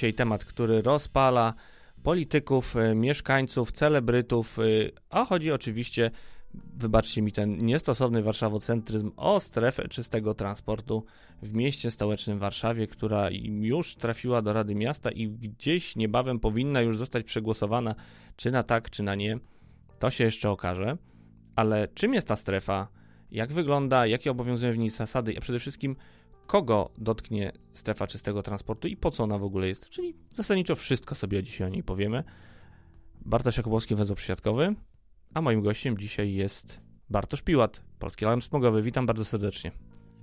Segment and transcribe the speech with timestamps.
[0.00, 1.54] Dzisiaj temat, który rozpala
[2.02, 4.62] polityków, e, mieszkańców, celebrytów, e,
[5.10, 6.10] a chodzi oczywiście,
[6.54, 11.04] wybaczcie mi ten niestosowny warszawocentryzm, o strefę czystego transportu
[11.42, 13.30] w mieście stołecznym Warszawie, która
[13.60, 17.94] już trafiła do Rady Miasta i gdzieś niebawem powinna już zostać przegłosowana,
[18.36, 19.38] czy na tak, czy na nie.
[19.98, 20.96] To się jeszcze okaże.
[21.56, 22.88] Ale czym jest ta strefa?
[23.30, 24.06] Jak wygląda?
[24.06, 25.34] Jakie obowiązują w niej zasady?
[25.36, 25.96] A przede wszystkim,
[26.50, 29.88] kogo dotknie strefa czystego transportu i po co ona w ogóle jest.
[29.88, 32.24] Czyli zasadniczo wszystko sobie dzisiaj o niej powiemy.
[33.24, 34.74] Bartosz Jakubowski, węzeł przysiadkowy,
[35.34, 38.82] a moim gościem dzisiaj jest Bartosz Piłat, Polski Alarm Smogowy.
[38.82, 39.72] Witam bardzo serdecznie.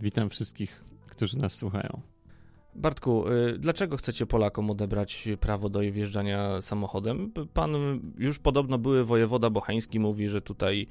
[0.01, 2.01] Witam wszystkich, którzy nas słuchają.
[2.75, 7.31] Bartku, y, dlaczego chcecie Polakom odebrać prawo do wjeżdżania samochodem?
[7.53, 7.71] Pan
[8.17, 10.87] już podobno były wojewoda bochański mówi, że tutaj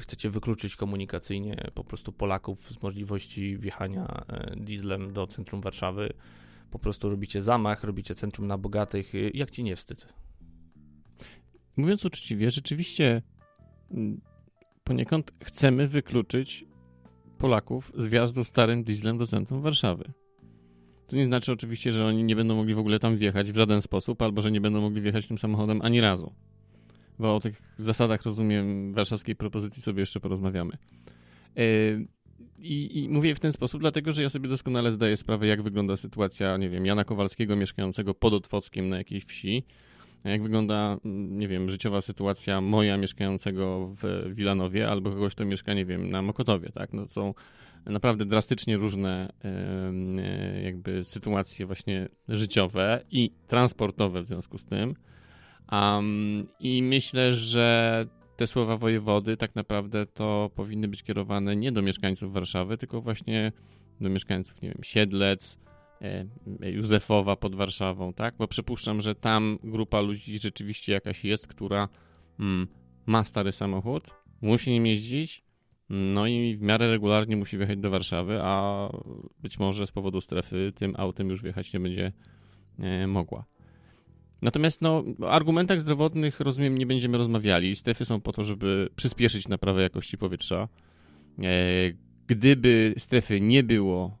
[0.00, 6.12] chcecie wykluczyć komunikacyjnie po prostu Polaków z możliwości wjechania e, dieslem do centrum Warszawy.
[6.70, 9.12] Po prostu robicie zamach, robicie centrum na bogatych.
[9.34, 10.08] Jak ci nie wstyd?
[11.76, 13.22] Mówiąc uczciwie, rzeczywiście
[13.90, 14.20] mm,
[14.84, 16.64] poniekąd chcemy wykluczyć
[17.38, 20.12] Polaków z wjazdu starym dieslem do centrum Warszawy.
[21.06, 23.82] To nie znaczy oczywiście, że oni nie będą mogli w ogóle tam wjechać w żaden
[23.82, 26.32] sposób, albo że nie będą mogli wjechać tym samochodem ani razu
[27.18, 30.72] bo o tych zasadach, rozumiem, warszawskiej propozycji sobie jeszcze porozmawiamy.
[31.56, 31.62] E,
[32.58, 35.96] I, I, mówię w ten sposób, dlatego że ja sobie doskonale zdaję sprawę, jak wygląda
[35.96, 39.64] sytuacja, nie wiem, Jana Kowalskiego mieszkającego pod Otwockiem na jakiejś wsi,
[40.24, 45.84] jak wygląda, nie wiem, życiowa sytuacja moja mieszkającego w Wilanowie albo kogoś, kto mieszka, nie
[45.84, 46.92] wiem, na Mokotowie, tak?
[46.92, 47.34] No są
[47.86, 54.94] naprawdę drastycznie różne e, jakby sytuacje właśnie życiowe i transportowe w związku z tym.
[55.72, 58.06] Um, I myślę, że
[58.36, 63.52] te słowa wojewody tak naprawdę to powinny być kierowane nie do mieszkańców Warszawy, tylko właśnie
[64.00, 65.58] do mieszkańców, nie wiem, Siedlec,
[66.02, 66.24] e,
[66.70, 68.34] Józefowa pod Warszawą, tak?
[68.38, 71.88] Bo przypuszczam, że tam grupa ludzi rzeczywiście jakaś jest, która
[72.40, 72.66] mm,
[73.06, 75.42] ma stary samochód, musi nim jeździć,
[75.90, 78.88] no i w miarę regularnie musi wjechać do Warszawy, a
[79.42, 82.12] być może z powodu strefy tym autem już wjechać nie będzie
[82.78, 83.44] e, mogła.
[84.42, 87.76] Natomiast no, o argumentach zdrowotnych, rozumiem, nie będziemy rozmawiali.
[87.76, 90.68] Strefy są po to, żeby przyspieszyć naprawę jakości powietrza.
[91.42, 91.48] E,
[92.26, 94.18] gdyby strefy nie było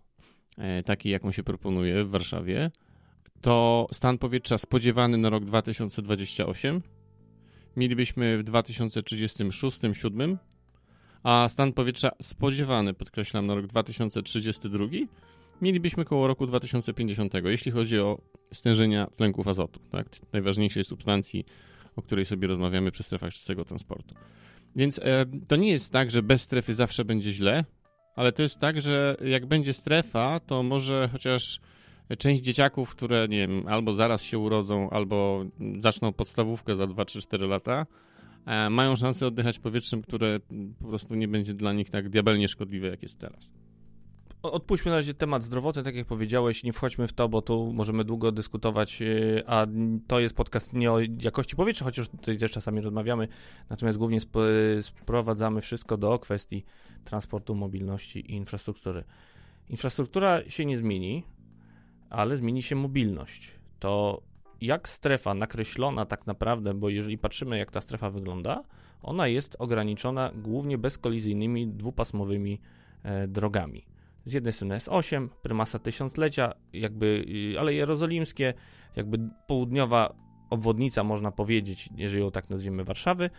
[0.58, 2.70] e, takiej, jaką się proponuje w Warszawie,
[3.40, 6.82] to stan powietrza spodziewany na rok 2028
[7.78, 10.36] mielibyśmy w 2036-2037,
[11.22, 14.86] a stan powietrza spodziewany, podkreślam, na rok 2032
[15.62, 18.20] mielibyśmy koło roku 2050, jeśli chodzi o
[18.52, 20.08] stężenia tlenków azotu, tak?
[20.32, 21.44] najważniejszej substancji,
[21.96, 24.14] o której sobie rozmawiamy przy strefach czystego transportu.
[24.76, 27.64] Więc e, to nie jest tak, że bez strefy zawsze będzie źle,
[28.16, 31.60] ale to jest tak, że jak będzie strefa, to może chociaż
[32.18, 35.44] część dzieciaków, które nie wiem, albo zaraz się urodzą, albo
[35.78, 37.86] zaczną podstawówkę za 2 3 4 lata,
[38.46, 40.40] e, mają szansę oddychać powietrzem, które
[40.80, 43.50] po prostu nie będzie dla nich tak diabelnie szkodliwe, jak jest teraz
[44.42, 48.04] odpuśćmy na razie temat zdrowotny, tak jak powiedziałeś, nie wchodźmy w to, bo tu możemy
[48.04, 49.66] długo dyskutować, y, a
[50.06, 53.28] to jest podcast nie o jakości powietrza, chociaż tutaj też czasami rozmawiamy,
[53.70, 54.18] natomiast głównie
[54.80, 56.64] sprowadzamy wszystko do kwestii
[57.04, 59.04] transportu, mobilności i infrastruktury.
[59.68, 61.24] Infrastruktura się nie zmieni,
[62.10, 63.52] ale zmieni się mobilność.
[63.78, 64.22] To
[64.60, 68.62] jak strefa nakreślona tak naprawdę, bo jeżeli patrzymy jak ta strefa wygląda,
[69.02, 72.60] ona jest ograniczona głównie bezkolizyjnymi dwupasmowymi
[73.02, 73.97] e, drogami
[74.30, 77.24] z jednej strony S8, prymasa tysiąclecia, jakby
[77.54, 78.54] y, ale jerozolimskie,
[78.96, 80.14] jakby południowa
[80.50, 83.30] obwodnica, można powiedzieć, jeżeli ją tak nazwiemy, Warszawy.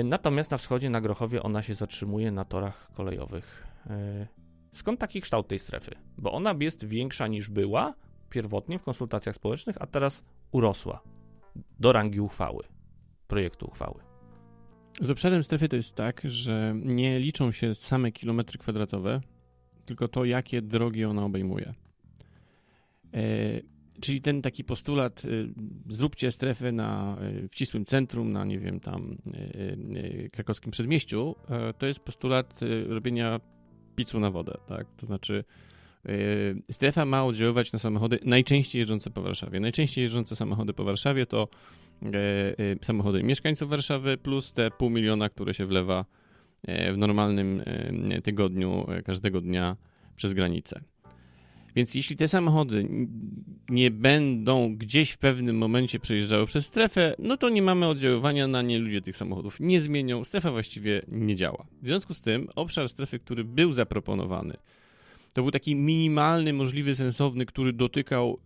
[0.00, 3.66] Y, natomiast na wschodzie, na Grochowie, ona się zatrzymuje na torach kolejowych.
[3.86, 4.26] Y,
[4.72, 5.94] skąd taki kształt tej strefy?
[6.18, 7.94] Bo ona jest większa niż była
[8.30, 11.02] pierwotnie w konsultacjach społecznych, a teraz urosła
[11.80, 12.64] do rangi uchwały,
[13.26, 14.08] projektu uchwały.
[15.00, 19.20] Z obszarem strefy to jest tak, że nie liczą się same kilometry kwadratowe,
[19.88, 21.74] tylko to, jakie drogi ona obejmuje.
[23.14, 23.20] E,
[24.00, 25.28] czyli ten taki postulat, e,
[25.88, 29.16] zróbcie strefę na, e, w ścisłym centrum, na nie wiem, tam
[30.32, 31.34] krakowskim przedmieściu,
[31.78, 33.40] to jest postulat robienia
[33.96, 34.86] picu na wodę, tak?
[34.96, 35.44] To znaczy
[36.70, 39.60] strefa ma oddziaływać na samochody najczęściej jeżdżące po Warszawie.
[39.60, 41.48] Najczęściej jeżdżące samochody po Warszawie to
[42.82, 46.04] samochody mieszkańców Warszawy, plus te pół miliona, które się wlewa
[46.64, 47.62] w normalnym
[48.24, 49.76] tygodniu, każdego dnia
[50.16, 50.80] przez granicę.
[51.76, 52.88] Więc jeśli te samochody
[53.68, 58.62] nie będą gdzieś w pewnym momencie przejeżdżały przez strefę, no to nie mamy oddziaływania na
[58.62, 61.66] nie, ludzie tych samochodów nie zmienią, strefa właściwie nie działa.
[61.82, 64.56] W związku z tym obszar strefy, który był zaproponowany,
[65.34, 68.38] to był taki minimalny, możliwy, sensowny, który dotykał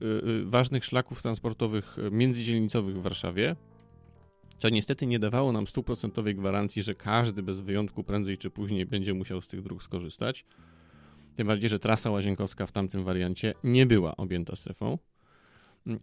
[0.44, 3.56] ważnych szlaków transportowych międzydzielnicowych w Warszawie.
[4.62, 9.14] To niestety nie dawało nam stuprocentowej gwarancji, że każdy bez wyjątku prędzej czy później będzie
[9.14, 10.44] musiał z tych dróg skorzystać.
[11.36, 14.98] Tym bardziej, że trasa łazienkowska w tamtym wariancie nie była objęta strefą.
[15.86, 16.00] Mm.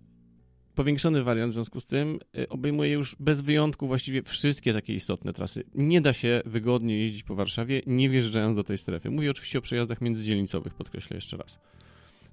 [0.75, 5.33] Powiększony wariant w związku z tym y, obejmuje już bez wyjątku właściwie wszystkie takie istotne
[5.33, 5.63] trasy.
[5.75, 9.09] Nie da się wygodnie jeździć po Warszawie, nie wjeżdżając do tej strefy.
[9.09, 11.59] Mówię oczywiście o przejazdach międzydzielnicowych, podkreślę jeszcze raz.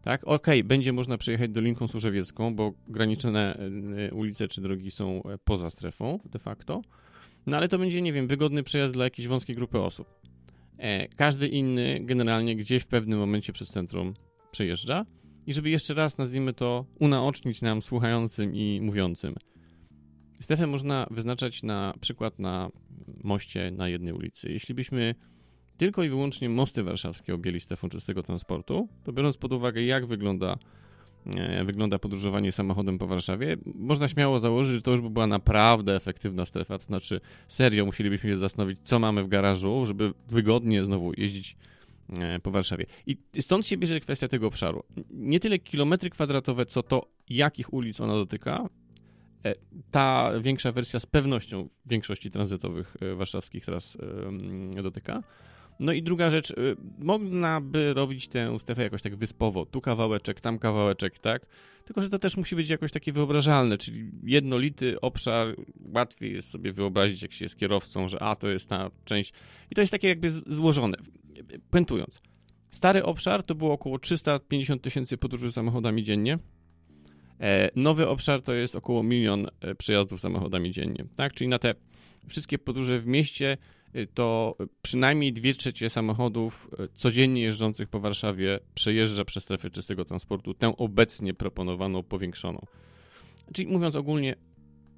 [0.06, 3.58] Tak, okej, okay, będzie można przejechać Dolinką Służewiecką, bo graniczne
[4.10, 6.82] y, ulice czy drogi są e, poza strefą de facto.
[7.46, 10.20] No ale to będzie, nie wiem, wygodny przejazd dla jakiejś wąskiej grupy osób.
[10.78, 14.14] E, każdy inny generalnie gdzieś w pewnym momencie przez centrum
[14.50, 15.06] przejeżdża.
[15.46, 19.34] I żeby jeszcze raz, nazwijmy to, unaocznić nam słuchającym i mówiącym.
[20.40, 22.70] Strefę można wyznaczać na przykład na
[23.24, 24.52] moście na jednej ulicy.
[24.52, 25.14] Jeśli byśmy
[25.76, 30.58] tylko i wyłącznie mosty warszawskie objęli strefą czystego transportu, to biorąc pod uwagę, jak wygląda
[31.34, 35.96] E, wygląda podróżowanie samochodem po Warszawie, można śmiało założyć, że to już by była naprawdę
[35.96, 36.78] efektywna strefa.
[36.78, 41.56] To znaczy, serio musielibyśmy się zastanowić, co mamy w garażu, żeby wygodnie znowu jeździć
[42.18, 42.86] e, po Warszawie.
[43.06, 44.82] I stąd się bierze kwestia tego obszaru.
[45.10, 48.68] Nie tyle kilometry kwadratowe, co to, jakich ulic ona dotyka.
[49.44, 49.54] E,
[49.90, 53.96] ta większa wersja z pewnością większości tranzytowych warszawskich teraz
[54.82, 55.22] dotyka.
[55.80, 60.40] No i druga rzecz, y, można by robić tę strefę jakoś tak wyspowo, tu kawałeczek,
[60.40, 61.46] tam kawałeczek, tak?
[61.84, 65.56] Tylko, że to też musi być jakoś takie wyobrażalne, czyli jednolity obszar,
[65.94, 69.32] łatwiej jest sobie wyobrazić, jak się jest kierowcą, że a, to jest ta część.
[69.70, 70.96] I to jest takie jakby złożone.
[71.70, 72.22] Pętując.
[72.70, 76.38] Stary obszar to było około 350 tysięcy podróży samochodami dziennie.
[77.40, 81.32] E, nowy obszar to jest około milion e, przejazdów samochodami dziennie, tak?
[81.32, 81.74] Czyli na te
[82.28, 83.56] wszystkie podróże w mieście
[84.14, 90.54] to przynajmniej dwie trzecie samochodów y, codziennie jeżdżących po Warszawie przejeżdża przez strefę czystego transportu,
[90.54, 92.66] tę obecnie proponowaną, powiększoną.
[93.52, 94.36] Czyli mówiąc ogólnie,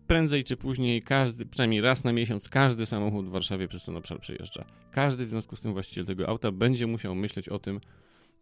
[0.07, 4.21] prędzej czy później każdy, przynajmniej raz na miesiąc, każdy samochód w Warszawie przez ten obszar
[4.21, 4.65] przejeżdża.
[4.91, 7.81] Każdy w związku z tym właściciel tego auta będzie musiał myśleć o tym,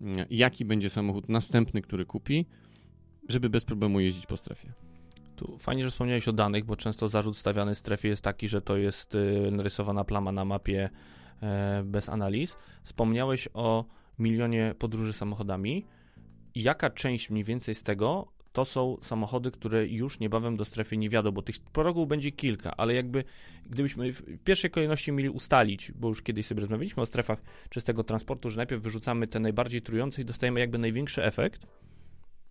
[0.01, 2.47] mm, jaki będzie samochód następny, który kupi,
[3.29, 4.86] żeby bez problemu jeździć po strefie.
[5.37, 8.77] Tu fajnie, że wspomniałeś o danych, bo często zarzut stawiany strefie jest taki, że to
[8.77, 10.91] jest y, narysowana plama na mapie
[11.43, 12.57] e, bez analiz.
[12.83, 13.85] Wspomniałeś o
[14.19, 15.87] milionie podróży samochodami.
[16.55, 21.09] Jaka część mniej więcej z tego to są samochody, które już niebawem do strefy nie
[21.09, 23.25] wiadą, bo tych progów będzie kilka, ale jakby
[23.67, 28.51] gdybyśmy w pierwszej kolejności mieli ustalić, bo już kiedyś sobie rozmawialiśmy o strefach czystego transportu,
[28.51, 31.67] że najpierw wyrzucamy te najbardziej trujące i dostajemy jakby największy efekt,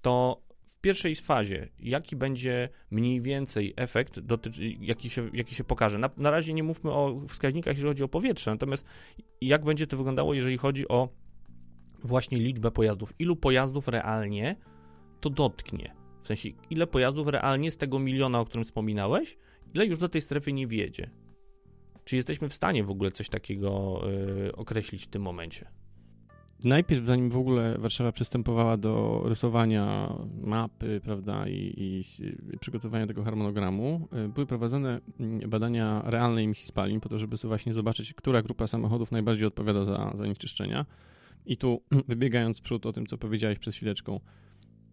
[0.02, 0.42] to
[0.86, 5.98] pierwszej fazie, jaki będzie mniej więcej efekt, dotyczy, jaki, się, jaki się pokaże.
[5.98, 8.86] Na, na razie nie mówmy o wskaźnikach, jeżeli chodzi o powietrze, natomiast
[9.42, 11.10] jak będzie to wyglądało, jeżeli chodzi o
[12.04, 13.14] właśnie liczbę pojazdów.
[13.20, 14.56] Ilu pojazdów realnie
[15.22, 15.96] to dotknie?
[16.22, 19.38] W sensie, ile pojazdów realnie z tego miliona, o którym wspominałeś,
[19.74, 21.10] ile już do tej strefy nie wiedzie?
[22.04, 24.02] Czy jesteśmy w stanie w ogóle coś takiego
[24.44, 25.68] yy, określić w tym momencie?
[26.66, 32.04] Najpierw, zanim w ogóle Warszawa przystępowała do rysowania mapy, prawda, i, i,
[32.60, 37.50] przygotowania tego harmonogramu, y, były prowadzone mm, badania realnej emisji spalin, po to, żeby sobie
[37.50, 40.86] właśnie zobaczyć, która grupa samochodów najbardziej odpowiada za zanieczyszczenia.
[41.46, 44.20] I tu, wybiegając przód o tym, co powiedziałeś przed chwileczką,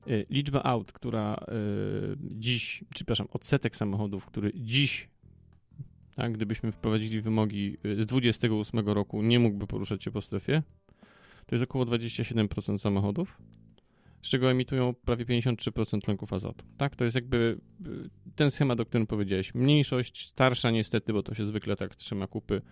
[0.09, 5.09] y, liczba aut, która y, dziś, przepraszam, odsetek samochodów, który dziś
[6.17, 10.63] tak, gdybyśmy wprowadzili wymogi z 28 roku, nie mógłby poruszać się po strefie,
[11.47, 13.39] to jest około 27% samochodów,
[14.23, 16.65] z czego emitują prawie 53% tlenków azotu.
[16.79, 19.55] Tak, to jest jakby y, ten schemat, o którym powiedziałeś.
[19.55, 22.63] Mniejszość, starsza niestety, bo to się zwykle tak trzyma kupy,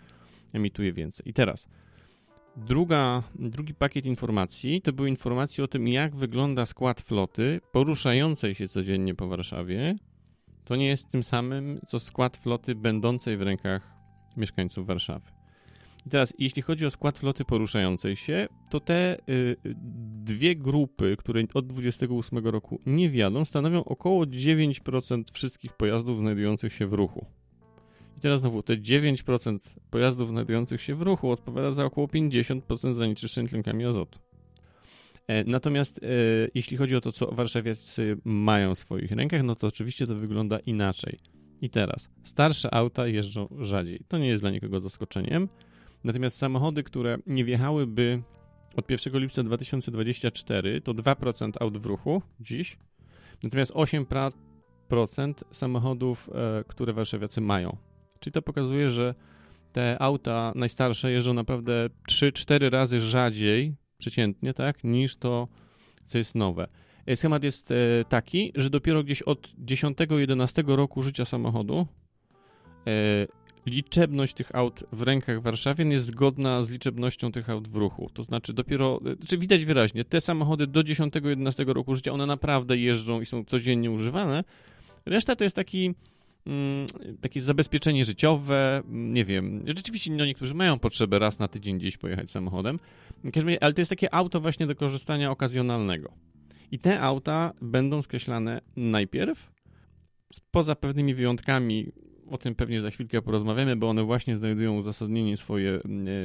[0.52, 1.28] emituje więcej.
[1.28, 1.66] I teraz
[2.56, 8.68] druga, drugi pakiet informacji to były informacje o tym, jak wygląda skład floty poruszającej się
[8.68, 9.96] codziennie po Warszawie.
[10.64, 13.94] To nie jest tym samym, co skład floty będącej w rękach
[14.36, 15.39] mieszkańców Warszawy.
[16.06, 19.56] I teraz, jeśli chodzi o skład floty poruszającej się, to te y,
[20.24, 26.86] dwie grupy, które od 28 roku nie wiadą, stanowią około 9% wszystkich pojazdów znajdujących się
[26.86, 27.26] w ruchu.
[28.18, 29.58] I teraz znowu, te 9%
[29.90, 34.18] pojazdów znajdujących się w ruchu odpowiada za około 50% zanieczyszczeń tlenkami azotu.
[35.26, 36.06] E, natomiast e,
[36.54, 40.58] jeśli chodzi o to, co warszawiacy mają w swoich rękach, no to oczywiście to wygląda
[40.58, 41.18] inaczej.
[41.62, 44.00] I teraz, starsze auta jeżdżą rzadziej.
[44.08, 45.48] To nie jest dla nikogo zaskoczeniem.
[46.04, 48.22] Natomiast samochody, które nie wjechałyby
[48.76, 52.76] od 1 lipca 2024, to 2% aut w ruchu dziś.
[53.42, 57.76] Natomiast 8% samochodów, e, które warszawiacy mają.
[58.20, 59.14] Czyli to pokazuje, że
[59.72, 65.48] te auta najstarsze jeżdżą naprawdę 3-4 razy rzadziej przeciętnie, tak, niż to,
[66.04, 66.68] co jest nowe.
[67.06, 67.74] E, schemat jest e,
[68.08, 71.86] taki, że dopiero gdzieś od 10-11 roku życia samochodu
[73.66, 78.10] liczebność tych aut w rękach warszawian jest zgodna z liczebnością tych aut w ruchu.
[78.14, 83.20] To znaczy dopiero, czy widać wyraźnie, te samochody do 10-11 roku życia, one naprawdę jeżdżą
[83.20, 84.44] i są codziennie używane.
[85.06, 85.94] Reszta to jest taki
[86.46, 86.86] mm,
[87.20, 91.96] takie zabezpieczenie życiowe, mm, nie wiem, rzeczywiście no, niektórzy mają potrzebę raz na tydzień gdzieś
[91.96, 92.78] pojechać samochodem,
[93.60, 96.12] ale to jest takie auto właśnie do korzystania okazjonalnego.
[96.72, 99.50] I te auta będą skreślane najpierw,
[100.50, 101.92] poza pewnymi wyjątkami,
[102.30, 105.80] o tym pewnie za chwilkę porozmawiamy, bo one właśnie znajdują uzasadnienie swoje e,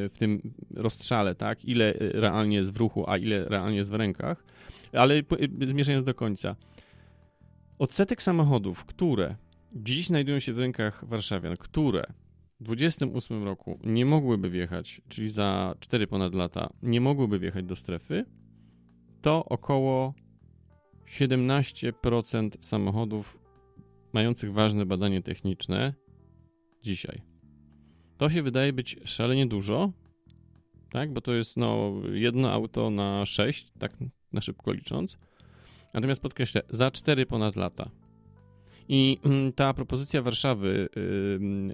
[0.09, 1.65] w tym rozstrzale, tak?
[1.65, 4.45] Ile realnie jest w ruchu, a ile realnie jest w rękach.
[4.93, 5.23] Ale e,
[5.67, 6.55] zmierzając do końca.
[7.79, 9.35] Odsetek samochodów, które
[9.73, 12.03] dziś znajdują się w rękach warszawian, które
[12.59, 17.75] w 28 roku nie mogłyby wjechać, czyli za 4 ponad lata, nie mogłyby wjechać do
[17.75, 18.25] strefy,
[19.21, 20.13] to około
[21.07, 23.44] 17% samochodów
[24.15, 25.93] mających ważne badanie techniczne
[26.83, 27.21] dzisiaj.
[28.17, 29.91] To się wydaje być szalenie dużo,
[30.91, 31.13] tak?
[31.13, 33.97] Bo to jest no, jedno auto na 6, tak
[34.33, 35.17] na szybko licząc.
[35.93, 37.89] Natomiast podkreślę, za 4 ponad lata.
[38.87, 40.89] I mm, ta propozycja Warszawy,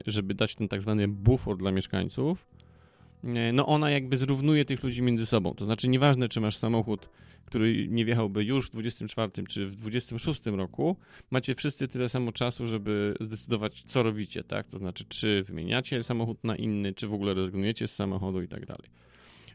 [0.05, 2.48] żeby dać ten tak zwany bufor dla mieszkańców,
[3.54, 5.54] no ona jakby zrównuje tych ludzi między sobą.
[5.54, 7.10] To znaczy, nieważne, czy masz samochód,
[7.46, 10.96] który nie wjechałby już w 24 czy w 26 roku,
[11.32, 14.68] macie wszyscy tyle samo czasu, żeby zdecydować, co robicie, tak?
[14.68, 18.66] To znaczy, czy wymieniacie samochód na inny, czy w ogóle rezygnujecie z samochodu i tak
[18.66, 18.90] dalej.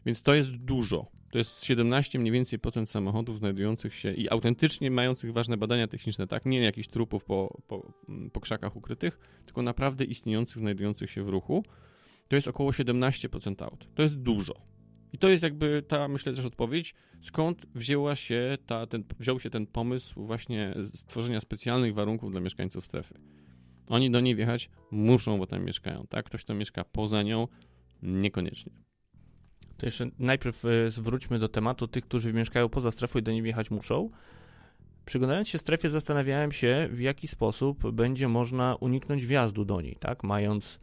[0.05, 1.05] Więc to jest dużo.
[1.31, 6.27] To jest 17 mniej więcej procent samochodów znajdujących się i autentycznie mających ważne badania techniczne,
[6.27, 6.45] tak?
[6.45, 7.93] Nie jakichś trupów po, po,
[8.33, 11.63] po krzakach ukrytych, tylko naprawdę istniejących, znajdujących się w ruchu
[12.27, 13.87] to jest około 17% aut.
[13.95, 14.53] To jest dużo.
[15.13, 19.49] I to jest jakby ta, myślę, też odpowiedź, skąd wzięła się ta, ten, wziął się
[19.49, 23.15] ten pomysł właśnie stworzenia specjalnych warunków dla mieszkańców strefy.
[23.87, 26.25] Oni do niej wjechać muszą, bo tam mieszkają, tak?
[26.25, 27.47] Ktoś, kto mieszka poza nią,
[28.01, 28.71] niekoniecznie.
[29.77, 33.41] To jeszcze najpierw e, zwróćmy do tematu tych, którzy mieszkają poza strefą i do niej
[33.41, 34.09] wjechać muszą.
[35.05, 40.23] Przyglądając się strefie, zastanawiałem się, w jaki sposób będzie można uniknąć wjazdu do niej, tak?
[40.23, 40.79] Mając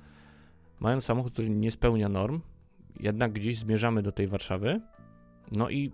[0.81, 2.41] mając samochód, który nie spełnia norm,
[3.01, 4.81] jednak gdzieś zmierzamy do tej Warszawy,
[5.53, 5.93] no i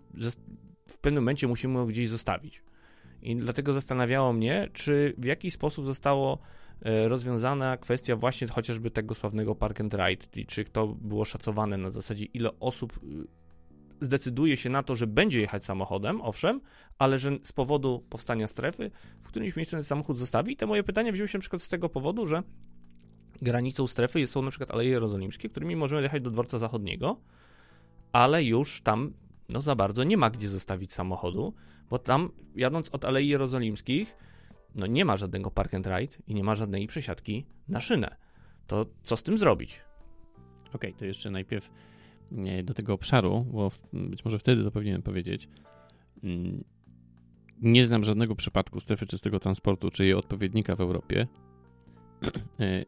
[0.87, 2.63] w pewnym momencie musimy go gdzieś zostawić.
[3.23, 6.39] I dlatego zastanawiało mnie, czy w jaki sposób zostało
[6.83, 11.77] e, rozwiązana kwestia właśnie chociażby tego sławnego park and ride, i czy to było szacowane
[11.77, 13.41] na zasadzie, ile osób y,
[14.01, 16.61] zdecyduje się na to, że będzie jechać samochodem, owszem,
[16.99, 18.91] ale że z powodu powstania strefy
[19.23, 20.53] w którymś miejscu ten samochód zostawi.
[20.53, 22.43] I te moje pytania wzięły się na przykład z tego powodu, że
[23.43, 27.21] granicą strefy są na przykład Aleje Jerozolimskie, którymi możemy jechać do dworca zachodniego,
[28.13, 29.13] ale już tam
[29.49, 31.55] no za bardzo nie ma gdzie zostawić samochodu,
[31.91, 34.17] bo tam jadąc od Alei Jerozolimskich
[34.75, 38.17] no nie ma żadnego park and ride i nie ma żadnej przesiadki na szynę.
[38.67, 39.81] To co z tym zrobić?
[40.73, 41.71] Okej, okay, to jeszcze najpierw
[42.65, 45.49] do tego obszaru, bo być może wtedy to powinienem powiedzieć.
[46.23, 46.65] Mm,
[47.61, 51.27] nie znam żadnego przypadku strefy czystego transportu, czy jej odpowiednika w Europie,
[52.61, 52.85] e,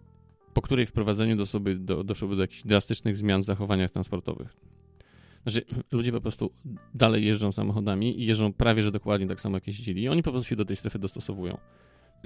[0.55, 4.57] po której wprowadzeniu do sobie do, doszłoby do jakichś drastycznych zmian w zachowaniach transportowych.
[5.43, 6.51] Znaczy, ludzie po prostu
[6.95, 10.31] dalej jeżdżą samochodami i jeżdżą prawie, że dokładnie tak samo jak jeździli i oni po
[10.31, 11.59] prostu się do tej strefy dostosowują.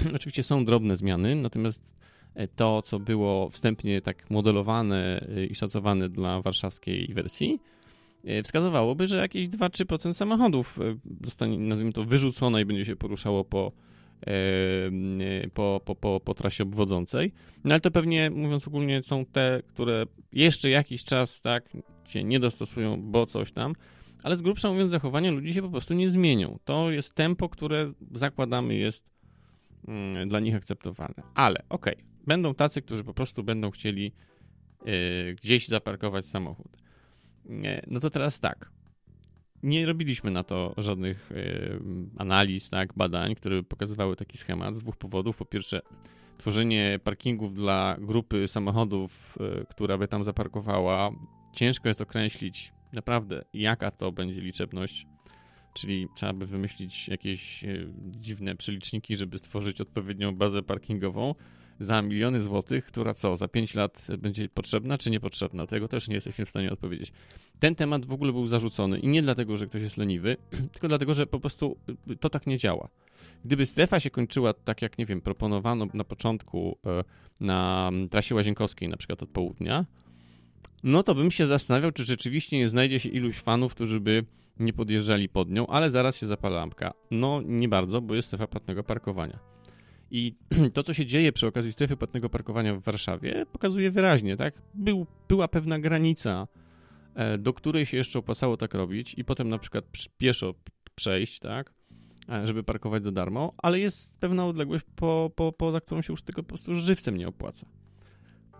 [0.17, 1.97] Oczywiście są drobne zmiany, natomiast
[2.35, 7.61] e, to, co było wstępnie tak modelowane e, i szacowane dla warszawskiej wersji,
[8.25, 10.79] e, wskazywałoby, że jakieś 2-3% samochodów
[11.25, 13.73] zostanie, nazwijmy to, wyrzucone i będzie się poruszało po
[15.55, 17.33] po, po, po, po trasie obwodzącej.
[17.65, 21.69] No ale to pewnie, mówiąc ogólnie, są te, które jeszcze jakiś czas tak
[22.09, 23.73] się nie dostosują, bo coś tam,
[24.23, 26.59] ale z grubsza mówiąc, zachowania ludzi się po prostu nie zmienią.
[26.65, 29.05] To jest tempo, które zakładamy jest
[29.89, 31.15] mm, dla nich akceptowane.
[31.35, 34.13] Ale okej, okay, będą tacy, którzy po prostu będą chcieli
[34.85, 36.77] yy, gdzieś zaparkować samochód.
[37.45, 38.71] Yy, no to teraz tak
[39.67, 41.81] nie robiliśmy na to żadnych y,
[42.17, 45.37] analiz, tak, badań, które pokazywały taki schemat z dwóch powodów.
[45.37, 45.81] Po pierwsze,
[46.39, 51.11] tworzenie parkingów dla grupy samochodów, y, która by tam zaparkowała,
[51.53, 55.07] ciężko jest określić naprawdę, jaka to będzie liczebność.
[55.75, 61.35] Czyli trzeba by wymyślić jakieś y, dziwne przeliczniki, żeby stworzyć odpowiednią bazę parkingową.
[61.81, 65.67] Za miliony złotych, która co, za 5 lat będzie potrzebna czy niepotrzebna?
[65.67, 67.13] Tego też nie jesteśmy w stanie odpowiedzieć.
[67.59, 70.37] Ten temat w ogóle był zarzucony i nie dlatego, że ktoś jest leniwy,
[70.73, 71.77] tylko dlatego, że po prostu
[72.21, 72.89] to tak nie działa.
[73.45, 77.05] Gdyby strefa się kończyła tak, jak nie wiem, proponowano na początku e,
[77.41, 79.85] na trasie łazienkowskiej, na przykład od południa,
[80.85, 84.25] no to bym się zastanawiał, czy rzeczywiście nie znajdzie się iluś fanów, którzy by
[84.61, 86.93] nie podjeżdżali pod nią, ale zaraz się zapala lampka.
[87.11, 89.56] No nie bardzo, bo jest strefa płatnego parkowania.
[90.11, 90.35] I
[90.75, 94.55] to, co się dzieje przy okazji strefy płatnego parkowania w Warszawie, pokazuje wyraźnie, tak?
[94.75, 96.47] Był, była pewna granica,
[97.15, 99.85] e, do której się jeszcze opłacało tak robić i potem na przykład
[100.19, 100.55] pieszo
[100.95, 101.73] przejść, tak?
[102.29, 106.23] E, żeby parkować za darmo, ale jest pewna odległość, po, po, poza którą się już
[106.23, 107.67] tylko po prostu żywcem nie opłaca.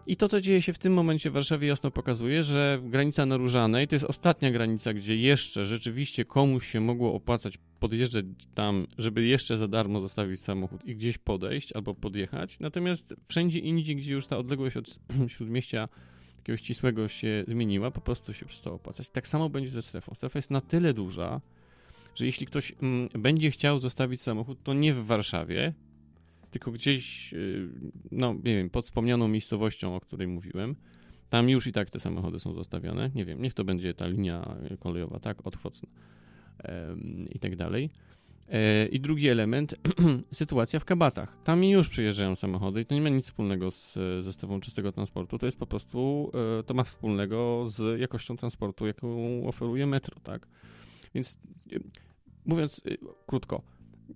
[0.07, 3.37] I to, co dzieje się w tym momencie w Warszawie, jasno pokazuje, że granica na
[3.37, 9.25] Różanej to jest ostatnia granica, gdzie jeszcze rzeczywiście komuś się mogło opłacać podjeżdżać tam, żeby
[9.25, 12.59] jeszcze za darmo zostawić samochód i gdzieś podejść albo podjechać.
[12.61, 14.99] Natomiast wszędzie indziej, gdzie już ta odległość od
[15.33, 15.89] śródmieścia
[16.37, 19.11] takiego ścisłego się zmieniła, po prostu się przestało opłacać.
[19.11, 20.15] Tak samo będzie ze strefą.
[20.15, 21.41] Strefa jest na tyle duża,
[22.15, 25.75] że jeśli ktoś mm, będzie chciał zostawić samochód, to nie w Warszawie,
[26.51, 27.69] tylko gdzieś, y,
[28.13, 30.77] no nie wiem, pod wspomnianą miejscowością, o której mówiłem.
[31.31, 33.11] Tam już i tak te samochody są zostawione.
[33.15, 35.89] Nie wiem, niech to będzie ta linia kolejowa, tak, od Chocna
[37.31, 37.91] i tak dalej.
[38.49, 39.75] E, I drugi element,
[40.33, 41.37] sytuacja w kabatach.
[41.45, 45.39] Tam już przyjeżdżają samochody i to nie ma nic wspólnego z zestawą czystego transportu.
[45.39, 50.47] To jest po prostu, e, to ma wspólnego z jakością transportu, jaką oferuje metro, tak?
[51.15, 51.39] Więc
[51.73, 51.77] e,
[52.47, 52.83] mówiąc
[53.27, 53.63] krótko,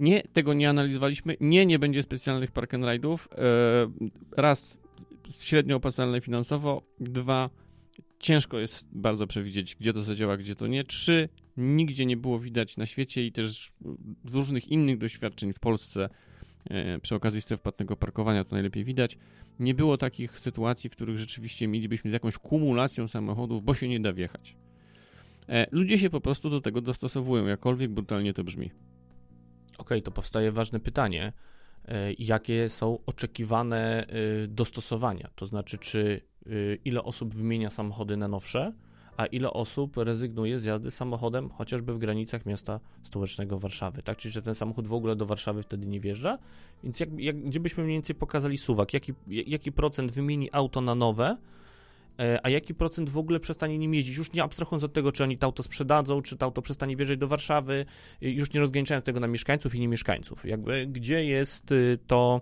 [0.00, 1.36] nie, tego nie analizowaliśmy.
[1.40, 3.28] Nie, nie będzie specjalnych park and ride'ów.
[4.36, 4.78] Raz,
[5.40, 6.82] średnio opłacalne finansowo.
[7.00, 7.50] Dwa,
[8.18, 10.84] ciężko jest bardzo przewidzieć, gdzie to zadziała, gdzie to nie.
[10.84, 13.72] Trzy, nigdzie nie było widać na świecie i też
[14.24, 16.08] z różnych innych doświadczeń w Polsce
[16.64, 19.18] e, przy okazji stref płatnego parkowania to najlepiej widać.
[19.58, 24.00] Nie było takich sytuacji, w których rzeczywiście mielibyśmy z jakąś kumulacją samochodów, bo się nie
[24.00, 24.56] da wjechać.
[25.48, 28.70] E, ludzie się po prostu do tego dostosowują, jakkolwiek brutalnie to brzmi.
[29.80, 31.32] Okay, to powstaje ważne pytanie.
[31.88, 34.06] E, jakie są oczekiwane
[34.48, 35.30] dostosowania?
[35.34, 36.20] To znaczy, czy
[36.84, 38.72] ile osób wymienia samochody na nowsze,
[39.20, 44.16] a ile osób rezygnuje z jazdy samochodem chociażby w granicach miasta stołecznego Warszawy, tak?
[44.16, 46.38] Czyli, że ten samochód w ogóle do Warszawy wtedy nie wjeżdża.
[46.84, 50.94] Więc jak, jak, gdzie byśmy mniej więcej pokazali suwak, jaki, jaki procent wymieni auto na
[50.94, 51.36] nowe, e,
[52.42, 55.38] a jaki procent w ogóle przestanie nim jeździć, już nie abstrahując od tego, czy oni
[55.38, 57.86] to auto sprzedadzą, czy to auto przestanie wjeżdżać do Warszawy,
[58.20, 60.44] już nie rozgraniczając tego na mieszkańców i nie mieszkańców.
[60.44, 62.40] Jakby, gdzie jest y, to,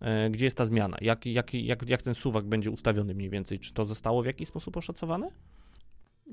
[0.00, 0.96] e, gdzie jest ta zmiana?
[1.00, 3.58] Jak, jak, jak, jak ten suwak będzie ustawiony mniej więcej?
[3.58, 5.30] Czy to zostało w jakiś sposób oszacowane?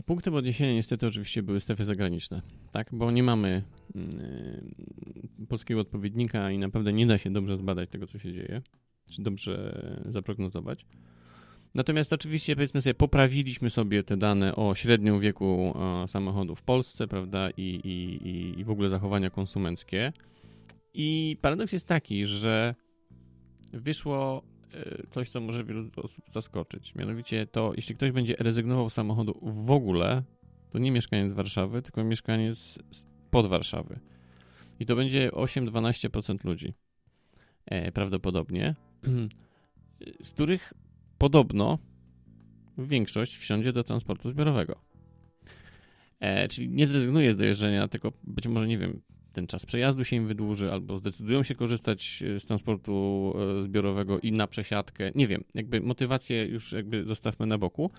[0.06, 2.90] Punktem odniesienia niestety oczywiście były strefy zagraniczne, tak?
[2.92, 3.64] Bo nie mamy
[3.96, 8.62] yy, polskiego odpowiednika i naprawdę nie da się dobrze zbadać tego, co się dzieje,
[9.10, 10.86] czy dobrze zaprognozować.
[11.76, 17.08] Natomiast oczywiście, powiedzmy sobie, poprawiliśmy sobie te dane o średnią wieku o, samochodu w Polsce,
[17.08, 20.14] prawda, i, i, i w ogóle zachowania konsumenckie.
[20.94, 22.76] I paradoks jest taki, że
[23.74, 26.96] wyszło E, coś, co może wielu osób zaskoczyć.
[26.96, 30.24] Mianowicie to, jeśli ktoś będzie rezygnował z samochodu w ogóle,
[30.72, 32.80] to nie mieszkaniec Warszawy, tylko mieszkaniec
[33.32, 34.00] pod Warszawy.
[34.80, 36.74] I to będzie 8-12% ludzi.
[37.66, 38.76] E, prawdopodobnie.
[40.22, 40.74] z których
[41.18, 41.80] podobno
[42.78, 44.80] większość wsiądzie do transportu zbiorowego.
[46.20, 49.02] E, czyli nie zrezygnuje z dojeżdżenia, tylko być może, nie wiem,
[49.34, 54.20] ten czas przejazdu się im wydłuży, albo zdecydują się korzystać e, z transportu e, zbiorowego
[54.20, 55.12] i na przesiadkę.
[55.16, 57.92] Nie wiem, jakby motywację już jakby zostawmy na boku.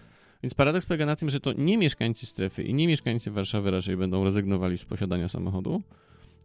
[0.43, 3.97] Więc paradoks polega na tym, że to nie mieszkańcy strefy i nie mieszkańcy Warszawy raczej
[3.97, 5.83] będą rezygnowali z posiadania samochodu,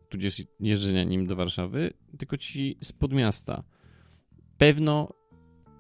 [0.10, 3.64] tudzież jeżdżenia nim do Warszawy, tylko ci z podmiasta.
[4.58, 5.19] Pewno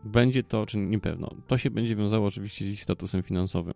[0.03, 3.73] będzie to, czy nie pewno, to się będzie wiązało oczywiście z ich statusem finansowym.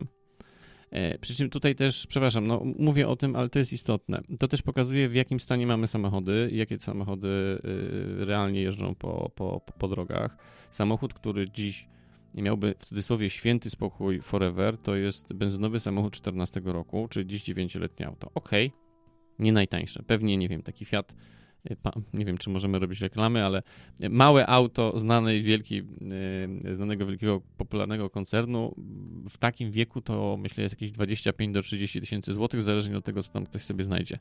[0.92, 4.22] E, przy czym tutaj też, przepraszam, no mówię o tym, ale to jest istotne.
[4.40, 9.62] To też pokazuje, w jakim stanie mamy samochody, jakie samochody y, realnie jeżdżą po, po,
[9.80, 10.38] po drogach.
[10.72, 11.88] Samochód, który dziś
[12.34, 18.08] miałby w cudzysłowie święty spokój forever, to jest benzynowy samochód 14 roku, czyli dziś 9-letnie
[18.08, 18.32] auto.
[18.34, 18.52] Ok,
[19.40, 20.04] nie najtańsze.
[20.04, 21.16] Pewnie, nie wiem, taki Fiat
[22.14, 23.64] nie wiem, czy możemy robić reklamy, ale
[24.10, 25.84] małe auto znanej wielkiej,
[26.70, 28.76] e, znanego wielkiego, popularnego koncernu
[29.30, 33.24] w takim wieku to myślę jest jakieś 25 do 30 tysięcy złotych, zależnie od tego,
[33.24, 34.20] co tam ktoś sobie znajdzie.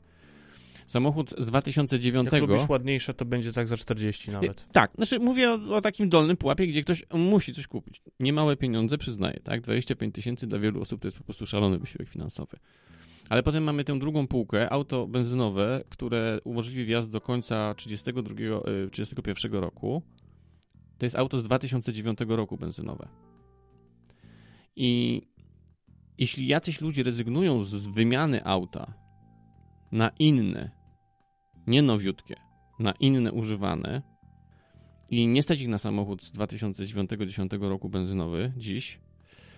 [0.87, 2.29] Samochód z 2009.
[2.31, 4.61] Jak lubisz ładniejsze, to będzie tak za 40 nawet.
[4.69, 8.01] E, tak, znaczy mówię o, o, takim dolnym pułapie, gdzie ktoś musi coś kupić.
[8.19, 9.61] Niemałe pieniądze, przyznaję, tak?
[9.61, 12.57] 25 tysięcy dla wielu osób to jest po prostu szalony wysiłek finansowy.
[13.29, 18.35] Ale potem mamy tę drugą półkę, auto benzynowe, które umożliwi wjazd do końca 32,
[18.91, 20.01] 31 y, roku.
[20.97, 23.07] to jest auto z 2009 roku benzynowe.
[24.75, 25.21] I
[26.17, 28.93] jeśli jacyś ludzie rezygnują z wymiany auta
[29.91, 30.71] na inne,
[31.67, 32.35] nie nowiutkie,
[32.79, 34.01] na inne używane
[35.09, 38.99] i nie stać ich na samochód z 2009-2010 roku benzynowy dziś,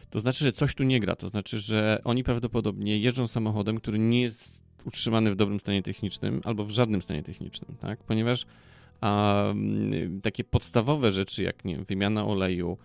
[0.10, 1.16] to znaczy, że coś tu nie gra.
[1.16, 6.42] To znaczy, że oni prawdopodobnie jeżdżą samochodem, który nie jest utrzymany w dobrym stanie technicznym
[6.44, 8.04] albo w żadnym stanie technicznym, tak?
[8.04, 8.46] Ponieważ
[10.24, 12.78] takie podstawowe rzeczy, jak nie wymiana oleju,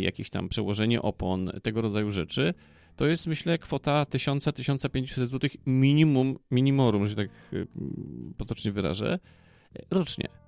[0.00, 2.54] jakieś tam przełożenie opon, tego rodzaju rzeczy,
[2.96, 7.66] to jest myślę kwota 1000-1500 zł minimum, minimorum, że tak y,
[8.36, 9.18] potocznie wyrażę,
[9.90, 10.43] rocznie.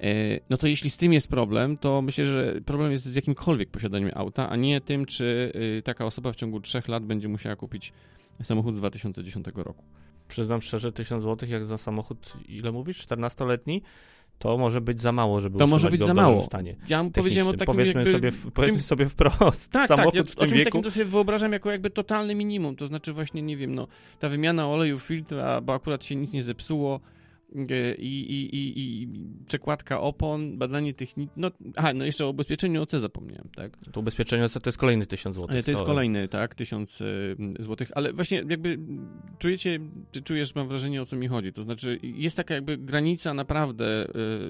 [0.00, 3.70] E, no to jeśli z tym jest problem, to myślę, że problem jest z jakimkolwiek
[3.70, 7.56] posiadaniem auta, a nie tym, czy y, taka osoba w ciągu 3 lat będzie musiała
[7.56, 7.92] kupić
[8.42, 9.84] samochód z 2010 roku.
[10.28, 13.82] Przyznam szczerze, 1000 zł jak za samochód, ile mówisz, 14-letni,
[14.38, 16.42] to może być za mało, żeby To może być go za mało.
[16.42, 16.76] stanie.
[16.88, 18.12] Ja powiedziałem o takim powiedzmy jakby...
[18.12, 20.64] sobie, w, powiedzmy sobie wprost, Tak, samochód tak, ja w tym wieku...
[20.64, 23.86] takim to sobie wyobrażam jako jakby totalny minimum, to znaczy właśnie, nie wiem, no,
[24.18, 27.00] ta wymiana oleju filtra, bo akurat się nic nie zepsuło,
[27.98, 29.08] i, i, i, i
[29.46, 31.32] przekładka opon, badanie techniczne.
[31.36, 33.76] No, aha, no jeszcze o ubezpieczeniu OC zapomniałem, tak?
[33.92, 35.62] To ubezpieczenie OC to jest kolejny 1000 zł.
[35.62, 37.02] To jest kolejny, tak, 1000
[37.60, 38.78] złotych, ale właśnie jakby
[39.38, 39.78] czujecie,
[40.12, 41.52] czy czujesz, mam wrażenie, o co mi chodzi.
[41.52, 44.06] To znaczy, jest taka jakby granica naprawdę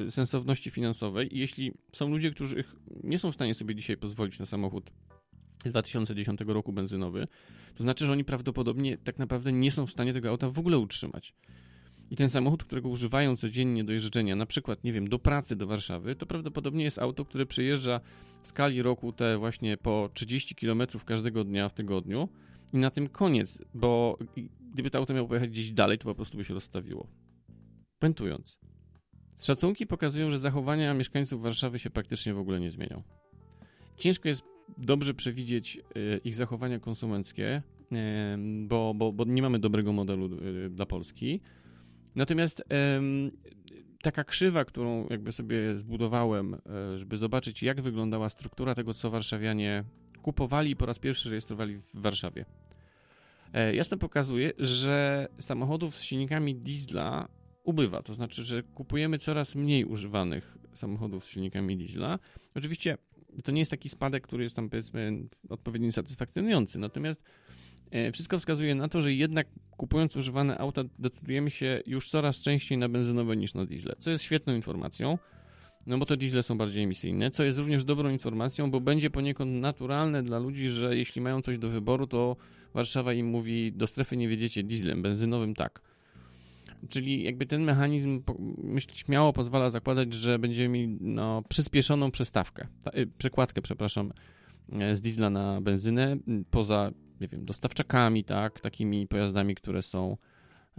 [0.07, 2.65] y, sensowności finansowej i jeśli są ludzie, którzy
[3.05, 4.91] nie są w stanie sobie dzisiaj pozwolić na samochód
[5.65, 7.29] z 2010 roku benzynowy,
[7.75, 10.79] to znaczy, że oni prawdopodobnie tak naprawdę nie są w stanie tego auta w ogóle
[10.79, 11.35] utrzymać.
[12.11, 15.67] I ten samochód, którego używają codziennie do jeżdżenia, na przykład, nie wiem, do pracy do
[15.67, 18.01] Warszawy, to prawdopodobnie jest auto, które przejeżdża
[18.43, 22.29] w skali roku te właśnie po 30 km każdego dnia w tygodniu
[22.73, 24.19] i na tym koniec, bo
[24.73, 27.07] gdyby to auto miało pojechać gdzieś dalej, to po prostu by się rozstawiło.
[27.99, 28.59] Puentując.
[29.41, 33.03] Szacunki pokazują, że zachowania mieszkańców Warszawy się praktycznie w ogóle nie zmienią.
[33.97, 34.43] Ciężko jest
[34.79, 37.63] dobrze przewidzieć y, ich zachowania konsumenckie,
[38.67, 40.27] bo, bo, bo nie mamy dobrego modelu
[40.67, 41.41] y, dla Polski.
[42.15, 43.31] Natomiast em,
[44.03, 49.85] taka krzywa, którą jakby sobie zbudowałem, e, żeby zobaczyć, jak wyglądała struktura tego, co warszawianie
[50.23, 52.45] kupowali i po raz pierwszy rejestrowali w Warszawie.
[53.53, 57.29] E, jasno pokazuje, że samochodów z silnikami diesla
[57.65, 58.03] ubywa.
[58.03, 62.19] To znaczy, że kupujemy coraz mniej używanych samochodów z silnikami diesla.
[62.55, 62.99] Oczywiście
[63.45, 66.79] to nie jest taki spadek, który jest tam powiedzmy odpowiednio satysfakcjonujący.
[66.79, 67.23] Natomiast
[68.13, 72.89] wszystko wskazuje na to, że jednak kupując używane auta decydujemy się już coraz częściej na
[72.89, 75.19] benzynowe niż na diesle, co jest świetną informacją,
[75.87, 79.53] no bo to diesle są bardziej emisyjne, co jest również dobrą informacją, bo będzie poniekąd
[79.53, 82.37] naturalne dla ludzi, że jeśli mają coś do wyboru, to
[82.75, 85.81] Warszawa im mówi, do strefy nie wiedziecie dieslem, benzynowym tak.
[86.89, 88.23] Czyli jakby ten mechanizm,
[88.63, 94.13] myślę, śmiało pozwala zakładać, że będziemy mieli no, przyspieszoną przestawkę, y, przekładkę, przepraszam,
[94.73, 96.17] e, z diesla na benzynę,
[96.51, 100.17] poza nie wiem, dostawczakami, tak, takimi pojazdami, które są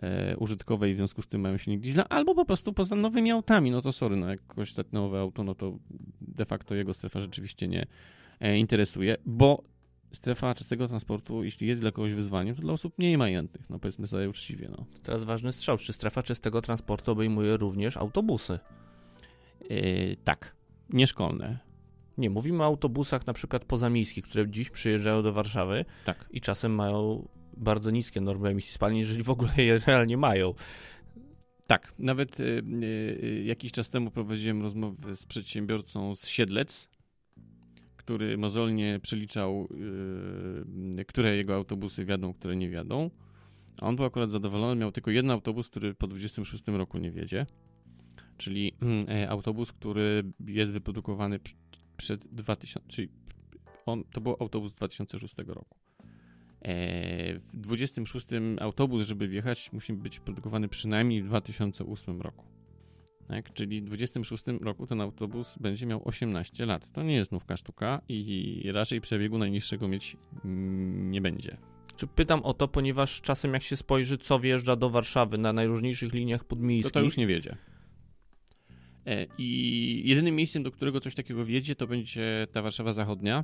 [0.02, 3.32] e, użytkowe i w związku z tym mają silnik diesla, albo po prostu poza nowymi
[3.32, 5.78] autami, no to sorry, no jak ktoś nowe auto, no to
[6.22, 7.86] de facto jego strefa rzeczywiście nie
[8.40, 9.64] e, interesuje, bo
[10.12, 14.08] strefa czystego transportu, jeśli jest dla kogoś wyzwaniem, to dla osób mniej majętnych, no powiedzmy
[14.08, 14.86] sobie uczciwie, no.
[15.04, 18.60] Teraz ważny strzał, czy strefa czystego transportu obejmuje również autobusy?
[19.70, 20.56] Yy, tak,
[20.90, 21.69] nieszkolne.
[22.20, 26.30] Nie, mówimy o autobusach na przykład pozamiejskich, które dziś przyjeżdżają do Warszawy tak.
[26.32, 27.28] i czasem mają
[27.58, 30.54] bardzo niskie normy emisji spalin, jeżeli w ogóle je realnie mają.
[31.68, 32.64] Tak, nawet y,
[33.24, 36.90] y, jakiś czas temu prowadziłem rozmowę z przedsiębiorcą z Siedlec,
[37.96, 39.68] który mozolnie przeliczał,
[41.00, 43.10] y, które jego autobusy wiadą, które nie wiadą.
[43.78, 47.46] A on był akurat zadowolony, miał tylko jeden autobus, który po 26 roku nie wiedzie,
[48.38, 48.74] czyli
[49.24, 51.40] y, autobus, który jest wyprodukowany
[52.00, 53.10] przed 2000, czyli
[53.86, 55.76] on, to był autobus z 2006 roku.
[56.62, 58.28] E, w 26
[58.60, 62.46] autobus, żeby wjechać, musi być produkowany przynajmniej w 2008 roku.
[63.28, 63.54] Tak?
[63.54, 66.92] Czyli w 26 roku ten autobus będzie miał 18 lat.
[66.92, 70.18] To nie jest nówka sztuka i raczej przebiegu najniższego mieć
[70.94, 71.58] nie będzie.
[71.96, 76.14] Czy pytam o to, ponieważ czasem jak się spojrzy, co wjeżdża do Warszawy na najróżniejszych
[76.14, 76.94] liniach podmiejskich...
[76.94, 77.58] To to już nie wiedzie.
[79.10, 83.44] E, I jedynym miejscem, do którego coś takiego wiedzie, to będzie ta Warszawa Zachodnia.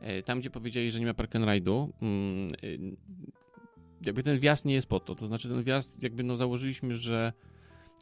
[0.00, 2.96] E, tam, gdzie powiedzieli, że nie ma park and ride'u, mm, e,
[4.06, 5.14] jakby ten wjazd nie jest po to.
[5.14, 7.32] To znaczy ten wjazd, jakby no założyliśmy, że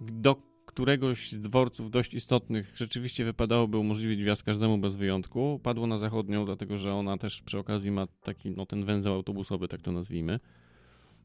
[0.01, 5.61] do któregoś z dworców dość istotnych rzeczywiście wypadałoby umożliwić wjazd każdemu bez wyjątku.
[5.63, 9.69] Padło na zachodnią, dlatego że ona też przy okazji ma taki, no ten węzeł autobusowy,
[9.69, 10.41] tak to nazwijmy.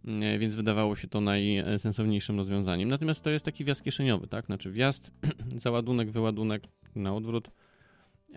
[0.05, 2.89] E, więc wydawało się to najsensowniejszym rozwiązaniem.
[2.89, 4.45] Natomiast to jest taki wjazd kieszeniowy, tak?
[4.45, 5.12] Znaczy wjazd,
[5.55, 6.63] załadunek, wyładunek
[6.95, 7.49] na odwrót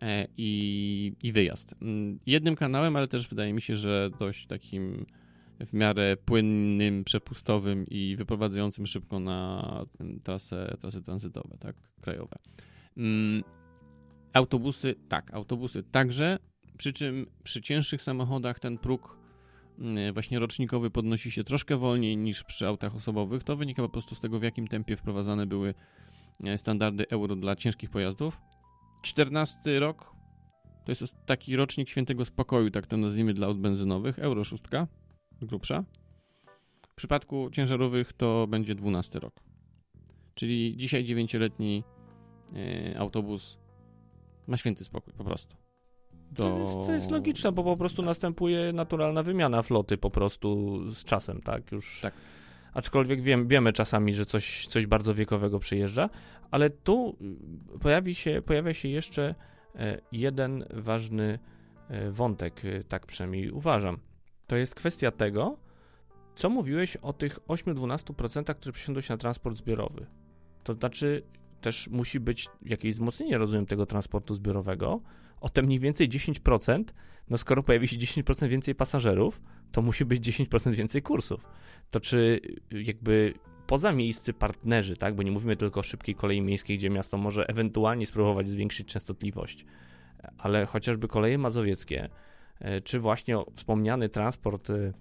[0.02, 1.74] e, i, i wyjazd.
[1.82, 5.06] Mm, jednym kanałem, ale też wydaje mi się, że dość takim
[5.66, 9.84] w miarę płynnym, przepustowym i wyprowadzającym szybko na
[10.22, 12.36] trasy, trasy tranzytowe, tak, krajowe.
[12.96, 13.42] Mm,
[14.32, 16.38] autobusy, tak, autobusy także,
[16.78, 19.19] przy czym przy cięższych samochodach ten próg mm,
[20.12, 23.44] właśnie rocznikowy podnosi się troszkę wolniej niż przy autach osobowych.
[23.44, 25.74] To wynika po prostu z tego, w jakim tempie wprowadzane były
[26.44, 28.40] e, standardy euro dla ciężkich pojazdów.
[29.02, 30.14] 14 rok
[30.84, 34.62] to jest taki rocznik świętego spokoju, tak to nazwijmy dla aut benzynowych, euro 6
[35.42, 35.84] grubsza.
[36.88, 39.34] W przypadku ciężarowych to będzie 12 rok.
[40.34, 41.84] Czyli dzisiaj 9-letni
[42.54, 43.58] e, autobus
[44.46, 45.59] ma święty spokój po prostu.
[46.36, 46.42] To...
[46.42, 51.04] To, jest, to jest logiczne, bo po prostu następuje naturalna wymiana floty po prostu z
[51.04, 51.72] czasem, tak?
[51.72, 52.00] Już.
[52.00, 52.14] Tak.
[52.74, 56.10] Aczkolwiek wiem, wiemy czasami, że coś, coś bardzo wiekowego przyjeżdża,
[56.50, 57.16] ale tu
[57.80, 59.34] pojawi się, pojawia się jeszcze
[59.74, 61.38] e, jeden ważny
[61.88, 63.98] e, wątek, tak przynajmniej uważam
[64.50, 65.56] to jest kwestia tego,
[66.36, 70.06] co mówiłeś o tych 8-12%, które przesiądą się na transport zbiorowy.
[70.64, 71.22] To znaczy,
[71.60, 75.00] też musi być jakieś wzmocnienie, rozumiem, tego transportu zbiorowego
[75.40, 76.84] o te mniej więcej 10%.
[77.30, 79.40] No skoro pojawi się 10% więcej pasażerów,
[79.72, 81.44] to musi być 10% więcej kursów.
[81.90, 83.34] To czy jakby
[83.66, 87.46] poza miejscy partnerzy, tak, bo nie mówimy tylko o szybkiej kolei miejskiej, gdzie miasto może
[87.48, 89.64] ewentualnie spróbować zwiększyć częstotliwość,
[90.38, 92.08] ale chociażby koleje mazowieckie,
[92.60, 94.92] E, czy właśnie wspomniany transport e,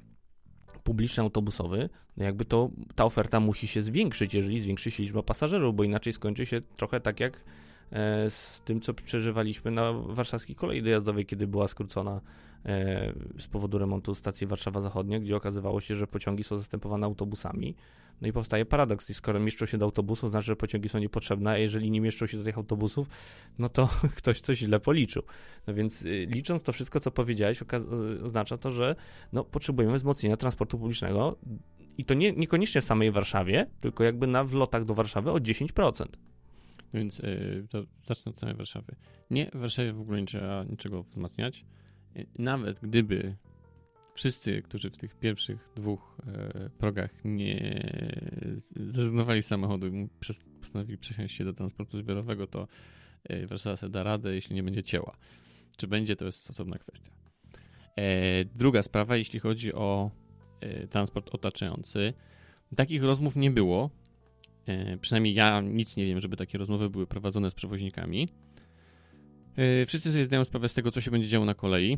[0.84, 5.76] publiczny autobusowy, no jakby to ta oferta musi się zwiększyć, jeżeli zwiększy się liczba pasażerów,
[5.76, 7.44] bo inaczej skończy się trochę tak jak
[8.30, 12.22] z tym, co przeżywaliśmy na warszawskiej kolei dojazdowej, kiedy była skrócona
[13.38, 17.76] z powodu remontu stacji Warszawa Zachodnia, gdzie okazywało się, że pociągi są zastępowane autobusami.
[18.22, 21.58] No i powstaje paradoks, skoro mieszczą się do autobusów, znaczy, że pociągi są niepotrzebne, a
[21.58, 23.08] jeżeli nie mieszczą się do tych autobusów,
[23.60, 25.24] no to ktoś coś źle policzył.
[25.68, 27.64] No więc y, licząc to wszystko, co powiedziałeś,
[28.24, 28.96] oznacza to, że
[29.34, 31.38] no, potrzebujemy wzmocnienia transportu publicznego
[31.98, 36.06] i to nie, niekoniecznie w samej Warszawie, tylko jakby na wlotach do Warszawy o 10%.
[36.94, 38.96] Więc yy, to zacznę od samej Warszawy.
[39.30, 41.66] Nie, w Warszawie w ogóle nie trzeba niczego wzmacniać.
[42.16, 43.36] Y, nawet gdyby
[44.20, 47.84] wszyscy, którzy w tych pierwszych dwóch e, progach nie
[48.76, 50.08] zrezygnowali z samochodu i
[50.60, 52.68] postanowili przesiąść się do transportu zbiorowego, to
[53.24, 55.18] e, Warszawa sobie da radę, jeśli nie będzie cięła.
[55.78, 57.12] Czy będzie, to jest osobna kwestia.
[57.96, 60.12] E, druga sprawa, jeśli chodzi o
[60.90, 62.14] transport otaczający.
[62.76, 63.90] Takich rozmów nie było.
[64.66, 68.28] E, przynajmniej ja nic nie wiem, żeby takie rozmowy były prowadzone z przewoźnikami.
[69.56, 71.98] E, wszyscy sobie zdają sprawę z tego, co się będzie działo na kolei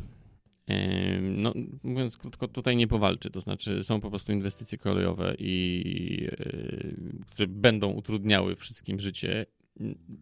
[1.20, 3.30] no, mówiąc krótko, tutaj nie powalczy.
[3.30, 9.46] To znaczy, są po prostu inwestycje kolejowe, i, e, które będą utrudniały wszystkim życie.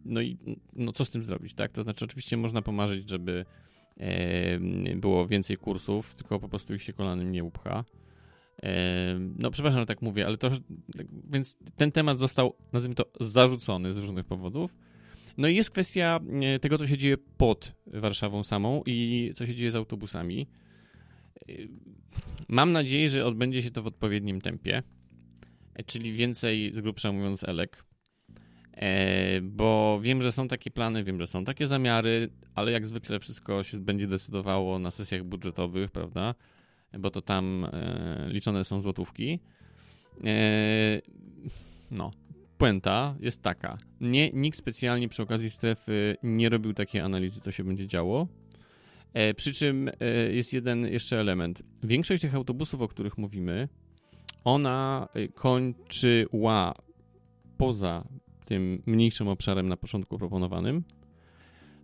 [0.05, 0.37] No i
[0.73, 1.71] no, co z tym zrobić, tak?
[1.71, 3.45] To znaczy, oczywiście można pomarzyć, żeby
[4.95, 7.83] było więcej kursów, tylko po prostu ich się kolanem nie upcha.
[9.39, 10.51] No, przepraszam, że tak mówię, ale to.
[11.31, 14.75] Więc ten temat został, nazwijmy to, zarzucony z różnych powodów.
[15.37, 19.55] No i jest kwestia e, tego, co się dzieje pod Warszawą samą i co się
[19.55, 20.47] dzieje z autobusami.
[21.49, 21.53] E,
[22.47, 24.83] mam nadzieję, że odbędzie się to w odpowiednim tempie,
[25.73, 27.83] e, czyli więcej, z grubsza mówiąc, elek.
[29.41, 33.63] Bo wiem, że są takie plany, wiem, że są takie zamiary, ale jak zwykle wszystko
[33.63, 36.35] się będzie decydowało na sesjach budżetowych, prawda?
[36.99, 37.67] Bo to tam
[38.27, 39.39] liczone są złotówki.
[41.91, 42.11] No,
[42.57, 43.77] puenta jest taka.
[44.01, 48.27] Nie, nikt specjalnie przy okazji strefy nie robił takiej analizy, co się będzie działo.
[49.13, 49.93] E, przy czym e,
[50.31, 51.63] jest jeden jeszcze element.
[51.83, 53.69] Większość tych autobusów, o których mówimy,
[54.43, 56.73] ona e, kończyła
[57.57, 58.07] poza
[58.45, 60.83] tym mniejszym obszarem na początku proponowanym.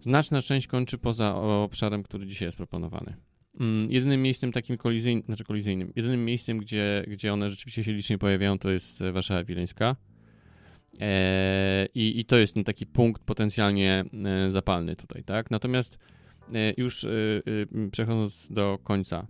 [0.01, 3.15] Znaczna część kończy poza obszarem, który dzisiaj jest proponowany.
[3.59, 8.17] Mm, jedynym miejscem takim kolizyjnym, znaczy kolizyjnym, jedynym miejscem, gdzie, gdzie one rzeczywiście się licznie
[8.17, 9.95] pojawiają, to jest Warszawa Wileńska
[11.01, 15.51] E, I, I to jest ten taki punkt potencjalnie e, zapalny tutaj, tak?
[15.51, 15.97] Natomiast
[16.53, 17.05] e, już
[17.91, 19.27] przechodząc do końca,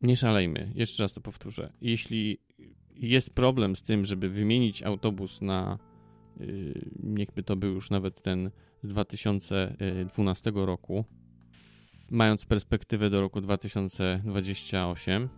[0.00, 1.72] nie szalejmy, jeszcze raz to powtórzę.
[1.80, 2.38] Jeśli
[2.94, 5.78] jest problem z tym, żeby wymienić autobus na,
[7.02, 8.50] niechby to był już nawet ten
[8.82, 11.04] z 2012 roku,
[12.14, 15.28] mając perspektywę do roku 2028,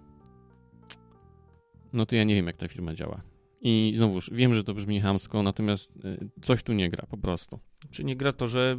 [1.92, 3.22] no to ja nie wiem, jak ta firma działa.
[3.60, 7.58] I znowuż, wiem, że to brzmi hamsko, natomiast y, coś tu nie gra, po prostu.
[7.90, 8.76] Czy nie gra to, że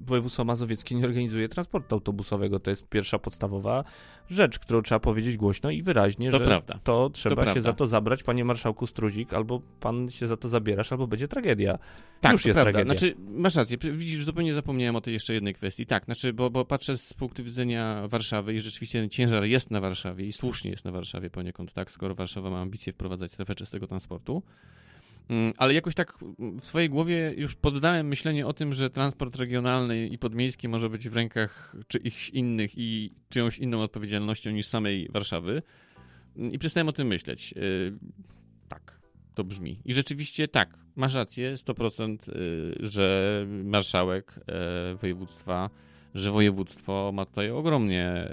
[0.00, 2.60] y, województwo mazowieckie nie organizuje transportu autobusowego?
[2.60, 3.84] To jest pierwsza podstawowa
[4.28, 6.78] rzecz, którą trzeba powiedzieć głośno i wyraźnie, To że prawda.
[6.84, 7.60] to trzeba To się prawda.
[7.60, 11.78] za to zabrać, panie marszałku Struzik, albo pan się za to zabierasz, albo będzie tragedia.
[12.20, 12.72] Tak, Już jest prawda.
[12.72, 12.98] tragedia.
[12.98, 15.86] Znaczy, masz rację, widzisz, zupełnie zapomniałem o tej jeszcze jednej kwestii.
[15.86, 20.26] Tak, znaczy, bo, bo patrzę z punktu widzenia Warszawy i rzeczywiście ciężar jest na Warszawie
[20.26, 24.42] i słusznie jest na Warszawie poniekąd, tak, skoro Warszawa ma ambicje wprowadzać strefę czystego transportu.
[25.30, 30.08] Mm, Ale jakoś tak w swojej głowie już poddałem myślenie o tym, że transport regionalny
[30.08, 35.62] i podmiejski może być w rękach czyichś innych i czyjąś inną odpowiedzialnością niż samej Warszawy.
[36.36, 37.52] Mm, I przestałem o tym myśleć.
[37.52, 37.98] Yy,
[38.68, 39.00] Tak,
[39.34, 39.80] to brzmi.
[39.84, 45.70] I rzeczywiście tak, masz rację, 100%, y, że marszałek e, województwa,
[46.14, 48.28] że województwo ma tutaj ogromnie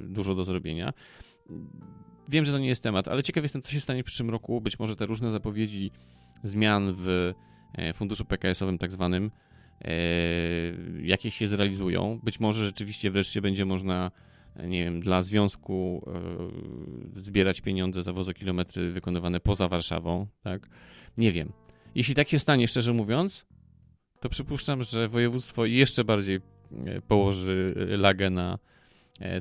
[0.00, 0.92] dużo do zrobienia.
[2.28, 4.60] Wiem, że to nie jest temat, ale ciekaw jestem, co się stanie w przyszłym roku.
[4.60, 5.90] Być może te różne zapowiedzi
[6.42, 7.32] zmian w
[7.74, 9.30] e, funduszu PKS-owym tak zwanym
[9.80, 9.92] e,
[11.02, 12.20] jakieś się zrealizują.
[12.22, 14.10] Być może rzeczywiście wreszcie będzie można
[14.56, 16.06] e, nie wiem, dla związku
[17.16, 20.68] zbierać pieniądze za wozokilometry wykonywane poza Warszawą, tak?
[21.18, 21.52] Nie wiem.
[21.94, 23.46] Jeśli tak się stanie, szczerze mówiąc,
[24.20, 26.40] to przypuszczam, że województwo jeszcze bardziej
[27.08, 28.58] położy lagę na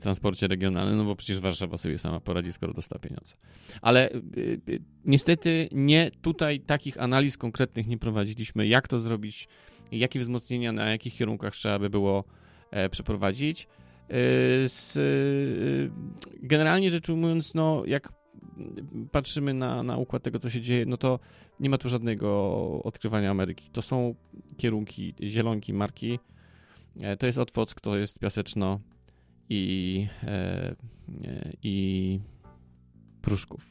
[0.02, 3.36] transporcie regionalnym, no bo przecież Warszawa sobie sama poradzi, skoro dosta pieniądze.
[3.82, 4.22] Ale y,
[4.70, 9.48] y, niestety nie tutaj takich analiz konkretnych nie prowadziliśmy, jak to zrobić,
[9.92, 12.24] jakie wzmocnienia na jakich kierunkach trzeba by było
[12.72, 13.68] e, przeprowadzić.
[14.10, 15.10] E, e,
[16.42, 18.14] generalnie rzecz ujmując, no jak
[19.12, 21.20] patrzymy na, na układ tego, co się dzieje, no to
[21.60, 23.70] nie ma tu żadnego odkrywania Ameryki.
[23.70, 24.16] To są
[24.58, 26.20] kierunki zielonki marki.
[27.02, 28.80] E, To jest Otwock, to jest Piaseczno
[29.52, 30.76] i, e, e,
[31.64, 32.20] i
[33.22, 33.66] Pruszków.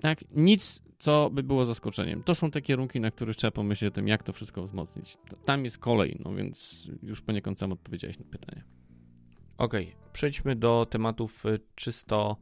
[0.00, 2.22] Tak, nic, co by było zaskoczeniem.
[2.22, 5.18] To są te kierunki, na których trzeba pomyśleć o tym, jak to wszystko wzmocnić.
[5.44, 8.64] Tam jest kolej, no więc już poniekąd sam odpowiedziałeś na pytanie.
[9.58, 12.36] Okej, przejdźmy do tematów y, czysto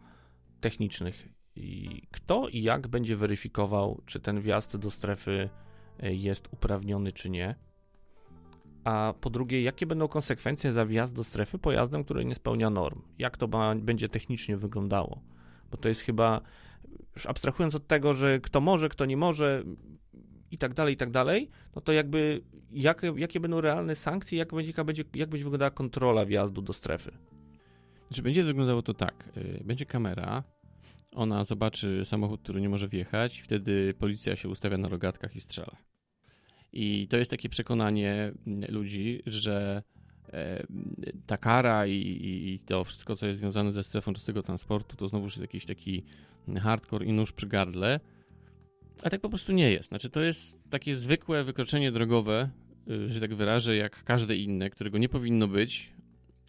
[0.61, 1.29] technicznych.
[2.11, 5.49] Kto i jak będzie weryfikował, czy ten wjazd do strefy
[6.05, 7.55] y, jest uprawniony, czy nie?
[8.85, 13.03] A po drugie, jakie będą konsekwencje za wjazd do strefy pojazdem, który nie spełnia norm?
[13.18, 15.23] Jak to ba- będzie technicznie wyglądało?
[15.70, 16.40] Bo to jest chyba,
[17.14, 19.64] już abstrahując od tego, że kto może, kto nie może
[20.51, 22.40] i tak dalej, i tak dalej, no to jakby
[22.73, 26.73] jakie, jakie będą realne sankcje, jak będzie, jaka będzie, jak będzie wyglądała kontrola wjazdu do
[26.73, 27.12] strefy?
[28.07, 29.25] Znaczy, będzie wyglądało to tak.
[29.37, 30.42] y, Będzie kamera,
[31.14, 35.77] ona zobaczy samochód, który nie może wjechać, wtedy policja się ustawia na rogatkach i strzela.
[36.74, 39.82] I to jest takie przekonanie mm, ludzi, że
[40.32, 40.66] e,
[41.26, 45.32] ta kara i, i, to wszystko, co jest związane ze strefą czystego transportu, to znowuż
[45.32, 46.02] jest jakiś taki
[46.62, 48.00] hardcore i nóż przy gardle.
[49.02, 49.88] A tak po prostu nie jest.
[49.88, 52.50] Znaczy, to jest takie zwykłe wykroczenie drogowe,
[52.90, 55.92] y, że tak wyrażę, jak każde inne, którego nie powinno być,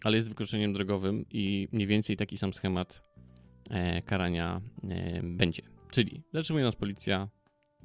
[0.04, 3.02] ale jest wykroczeniem drogowym i mniej więcej taki sam schemat
[3.70, 5.62] e, karania e, będzie.
[5.90, 7.28] Czyli, zatrzymując policja,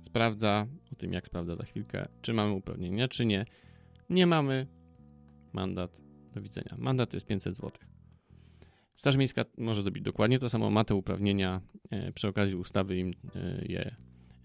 [0.01, 3.45] sprawdza, o tym jak sprawdza za chwilkę, czy mamy uprawnienia, czy nie.
[4.09, 4.67] Nie mamy,
[5.53, 6.01] mandat,
[6.33, 6.75] do widzenia.
[6.77, 7.71] Mandat jest 500 zł.
[8.95, 13.13] Straż Miejska może zrobić dokładnie to samo, ma te uprawnienia, e, przy okazji ustawy im
[13.35, 13.95] e, je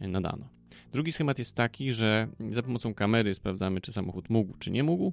[0.01, 0.49] nadano.
[0.93, 5.13] Drugi schemat jest taki, że za pomocą kamery sprawdzamy, czy samochód mógł, czy nie mógł.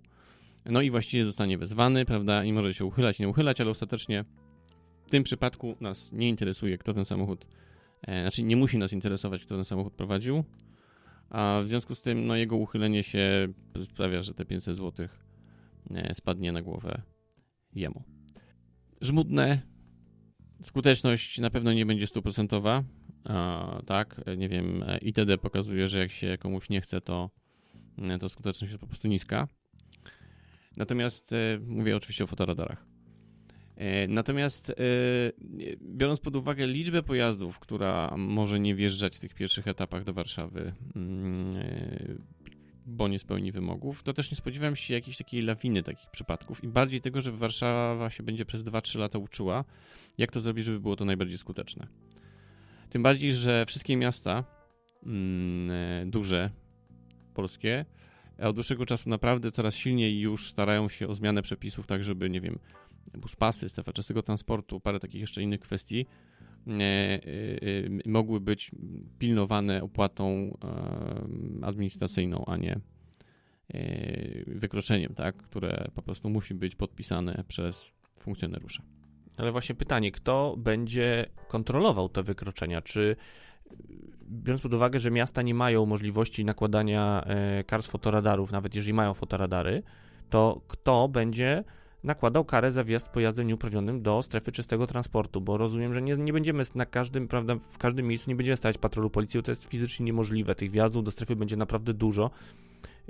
[0.66, 4.26] No i właściwie zostanie wezwany, prawda, i może się uchylać, nie uchylać, ale ostatecznie
[5.08, 7.63] w tym przypadku nas nie interesuje, kto ten samochód, e,
[8.04, 10.44] znaczy nie musi nas interesować, kto ten samochód prowadził,
[11.30, 13.48] a w związku z tym, no jego uchylenie się
[13.84, 15.08] sprawia, że te 500 zł
[15.96, 17.02] e, spadnie na głowę
[17.76, 18.04] jemu.
[19.02, 19.62] Żmudne,
[20.62, 22.84] skuteczność na pewno nie będzie stuprocentowa,
[23.86, 27.30] tak, e, nie wiem, e, ITD pokazuje, że jak się komuś nie chce, to,
[27.98, 29.48] e, to skuteczność jest po prostu niska.
[30.78, 32.93] Natomiast e, mówię oczywiście o fotoradarach.
[33.76, 34.74] E, Natomiast e,
[35.82, 40.74] biorąc pod uwagę liczbę pojazdów, która może nie wjeżdżać w tych pierwszych etapach do Warszawy,
[40.96, 42.16] mm, e,
[42.86, 46.68] bo nie spełni wymogów, to też nie spodziewałem się jakiejś takiej lawiny takich przypadków i
[46.68, 49.66] bardziej tego, że Warszawa się będzie przez 2-3 lata uczyła,
[50.18, 51.88] jak to zrobić, żeby było to najbardziej skuteczne.
[52.90, 54.44] Tym bardziej, że wszystkie miasta
[55.06, 56.50] mm, duże,
[57.34, 57.86] polskie,
[58.40, 62.42] od dłuższego czasu naprawdę coraz silniej już starają się o zmianę przepisów, tak żeby, nie
[62.42, 62.60] wiem,
[63.18, 66.06] buspasy, strefa czystego transportu, parę takich jeszcze innych kwestii
[66.68, 67.20] e, e, e,
[68.06, 68.72] mogły być
[69.20, 70.58] pilnowane opłatą
[71.62, 72.80] administracyjną, a nie
[74.48, 78.84] wykroczeniem, tak, które po prostu musi być podpisane przez funkcjonariusza.
[79.38, 82.82] Ale właśnie pytanie, kto będzie kontrolował te wykroczenia?
[82.82, 83.16] Czy
[84.24, 87.26] biorąc pod uwagę, że miasta nie mają możliwości nakładania
[87.68, 89.84] kar z fotoradarów, nawet jeżeli mają fotoradary,
[90.30, 91.64] to kto będzie
[92.04, 96.34] nakładał karę za wjazd pojazdem nieuprawnionym do strefy czystego transportu, bo rozumiem, że nie, nie
[96.34, 99.66] będziemy na każdym, prawda, w każdym miejscu nie będziemy stawiać patrolu policji, bo to jest
[99.66, 100.56] fizycznie niemożliwe.
[100.56, 102.32] Tych wjazdów do strefy będzie naprawdę dużo.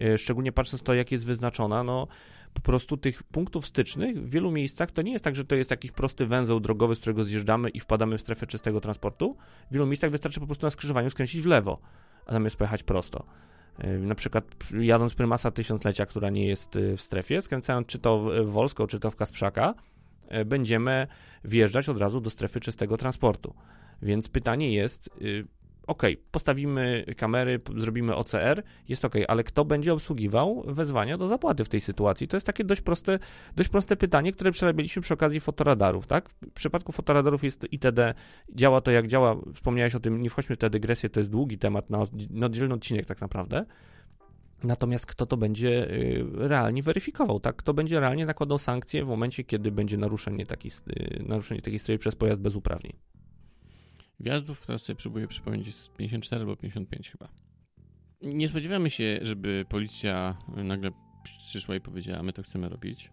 [0.01, 2.07] E, szczególnie patrząc to, jak jest wyznaczona, no
[2.53, 5.71] po prostu tych punktów stycznych w wielu miejscach to nie jest tak, że to jest
[5.71, 9.37] jakiś prosty węzeł drogowy, z którego zjeżdżamy i wpadamy w strefę czystego transportu.
[9.69, 11.79] W wielu miejscach wystarczy po prostu na skrzyżowaniu skręcić w lewo,
[12.25, 13.25] a zamiast pojechać prosto.
[13.77, 14.45] E, na przykład
[14.79, 18.99] jadąc prymasa tysiąclecia, która nie jest e, w strefie, skręcając czy to w Wolską, czy
[18.99, 19.73] to w Kasprzaka,
[20.45, 21.07] będziemy
[21.43, 23.53] wjeżdżać od razu do strefy czystego transportu.
[24.03, 25.47] Więc pytanie jest, y,
[25.87, 31.69] ok, postawimy kamery, zrobimy OCR, jest ok, ale kto będzie obsługiwał wezwania do zapłaty w
[31.69, 32.27] tej sytuacji?
[32.27, 33.19] To jest takie dość proste,
[33.55, 36.29] dość proste pytanie, które przerabialiśmy przy okazji fotoradarów, tak?
[36.29, 38.13] W przypadku fotoradarów jest ITD,
[38.55, 41.57] działa to jak działa, wspomniałeś o tym, nie wchodźmy w tę dygresję, to jest długi
[41.57, 43.65] temat na, na oddzielny odcinek tak naprawdę.
[44.63, 47.55] Natomiast kto to będzie y, realnie weryfikował, tak?
[47.55, 51.99] Kto będzie realnie nakładał sankcje w momencie, kiedy będzie naruszenie takiej, y, naruszenie takiej strefy
[51.99, 52.93] przez pojazd bez uprawnień?
[54.23, 57.29] Wjazdów, teraz sobie próbuję przypomnieć, jest 54 albo 55 chyba.
[58.21, 60.91] Nie spodziewamy się, żeby policja nagle
[61.37, 63.11] przyszła i powiedziała, my to chcemy robić.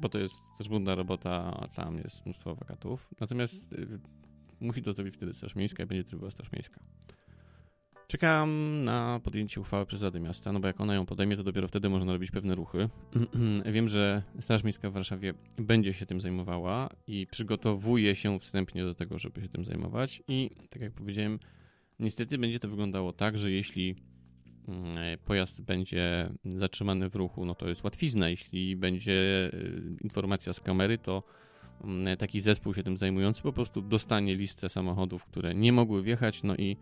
[0.00, 3.08] Bo to jest też trudna robota, a tam jest mnóstwo wakatów.
[3.20, 4.00] Natomiast y,
[4.60, 6.80] musi to zrobić wtedy Straż Miejska i będzie trybuła Straż Miejska.
[8.12, 11.68] Czekam na podjęcie uchwały przez Radę Miasta, no bo jak ona ją podejmie, to dopiero
[11.68, 12.88] wtedy można robić pewne ruchy.
[13.72, 18.94] Wiem, że Straż Miejska w Warszawie będzie się tym zajmowała i przygotowuje się wstępnie do
[18.94, 20.22] tego, żeby się tym zajmować.
[20.28, 21.38] I tak jak powiedziałem,
[21.98, 23.96] niestety będzie to wyglądało tak, że jeśli
[24.68, 28.28] mm, pojazd będzie zatrzymany w ruchu, no to jest łatwizna.
[28.28, 29.12] Jeśli będzie
[29.54, 31.22] y, informacja z kamery, to
[31.84, 36.42] mm, taki zespół się tym zajmujący po prostu dostanie listę samochodów, które nie mogły wjechać,
[36.42, 36.76] no i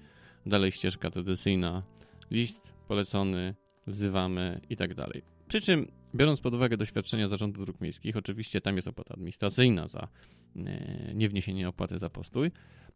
[0.47, 1.83] dalej ścieżka tradycyjna,
[2.31, 3.55] list polecony,
[3.87, 5.23] wzywamy i tak dalej.
[5.49, 10.09] Przy czym, biorąc pod uwagę doświadczenia Zarządu Dróg Miejskich, oczywiście tam jest opłata administracyjna za
[10.57, 12.51] e, niewniesienie opłaty za postój,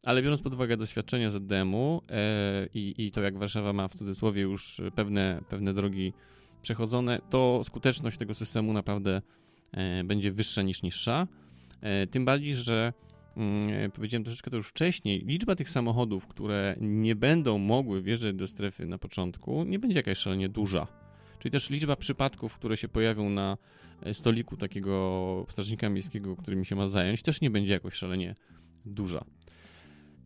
[0.05, 4.43] ale biorąc pod uwagę doświadczenia ZDM-u e, i, i to, jak Warszawa ma w cudzysłowie
[4.43, 6.13] już pewne, pewne drogi
[6.63, 9.23] przechodzone, to skuteczność tego systemu naprawdę
[9.73, 11.27] e, będzie wyższa niż niższa.
[12.11, 12.93] Tym bardziej, że
[13.95, 18.87] powiedziałem troszeczkę to już wcześniej, liczba tych samochodów, które nie będą mogły wjeżdżać do strefy
[18.87, 20.87] na początku, nie będzie jakaś szalenie duża.
[21.39, 23.57] Czyli też liczba przypadków, które się pojawią na
[24.03, 28.37] e, stoliku takiego strażnika miejskiego, którym się ma zająć, też nie będzie jakoś szalenie
[28.85, 29.25] duża.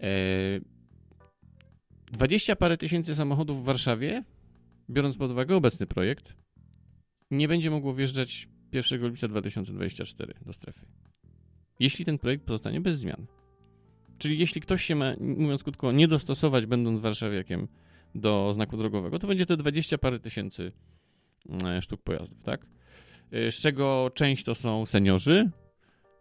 [0.01, 0.61] E,
[2.13, 4.25] 20 parę tysięcy samochodów w Warszawie,
[4.91, 6.35] biorąc pod uwagę obecny projekt,
[7.31, 10.87] nie będzie mogło wjeżdżać 1 lipca 2024 do strefy
[11.79, 13.27] jeśli ten projekt pozostanie bez zmian.
[14.19, 17.69] Czyli jeśli ktoś się ma, mówiąc krótko, nie dostosować, będąc warszawiakiem
[18.15, 20.73] do znaku drogowego, to będzie to 20 parę tysięcy
[21.67, 22.67] e, sztuk pojazdów, tak?
[23.33, 25.51] E, z czego część to są seniorzy,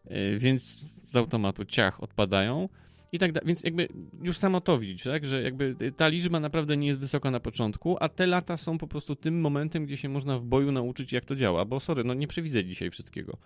[0.05, 2.69] e, więc z automatu ciach odpadają
[3.11, 3.47] i tak dalej.
[3.47, 3.87] Więc jakby
[4.21, 5.25] już samo to widzieć, tak?
[5.25, 8.87] Że jakby ta liczba naprawdę nie jest wysoka na początku, a te lata są po
[8.87, 12.13] prostu tym momentem, gdzie się można w boju nauczyć, jak to działa, bo sorry, no
[12.13, 13.37] nie przewidzę dzisiaj wszystkiego.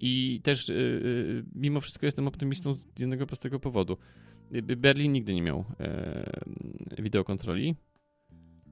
[0.00, 3.96] I też y, y, mimo wszystko jestem optymistą z jednego prostego powodu.
[4.76, 5.64] Berlin nigdy nie miał
[6.98, 7.74] wideokontroli.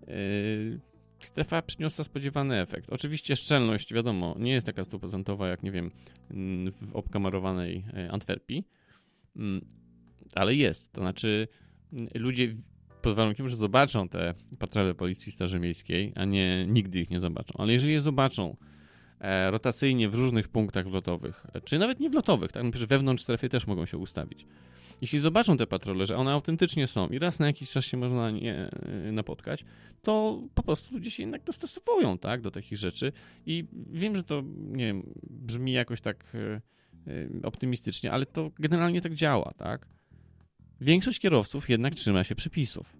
[0.08, 0.14] E,
[1.20, 2.90] strefa przyniosła spodziewany efekt.
[2.90, 5.90] Oczywiście szczelność, wiadomo, nie jest taka stuprocentowa jak, nie wiem,
[6.80, 8.64] w obkamarowanej e, Antwerpii,
[9.36, 9.64] mm,
[10.34, 10.92] ale jest.
[10.92, 11.48] To znaczy,
[12.14, 12.54] ludzie
[13.02, 17.54] pod warunkiem, że zobaczą te patrole policji Straży Miejskiej, a nie nigdy ich nie zobaczą.
[17.58, 18.79] Ale jeżeli je zobaczą, E,
[19.50, 22.76] rotacyjnie w różnych punktach wlotowych, e, czy nawet nie wlotowych, tak?
[22.76, 24.46] Wewnątrz strefy też mogą się ustawić.
[25.00, 28.30] Jeśli zobaczą te patrole, że one autentycznie są i raz na jakiś czas się można
[28.30, 29.64] nie e, napotkać,
[30.02, 33.12] to po prostu ludzie się jednak dostosowują, tak, do takich rzeczy
[33.46, 36.32] i wiem, że to, nie wiem, brzmi jakoś tak
[37.42, 39.86] optymistycznie, ale to generalnie tak działa, tak.
[40.80, 42.96] Większość kierowców jednak trzyma się przepisów.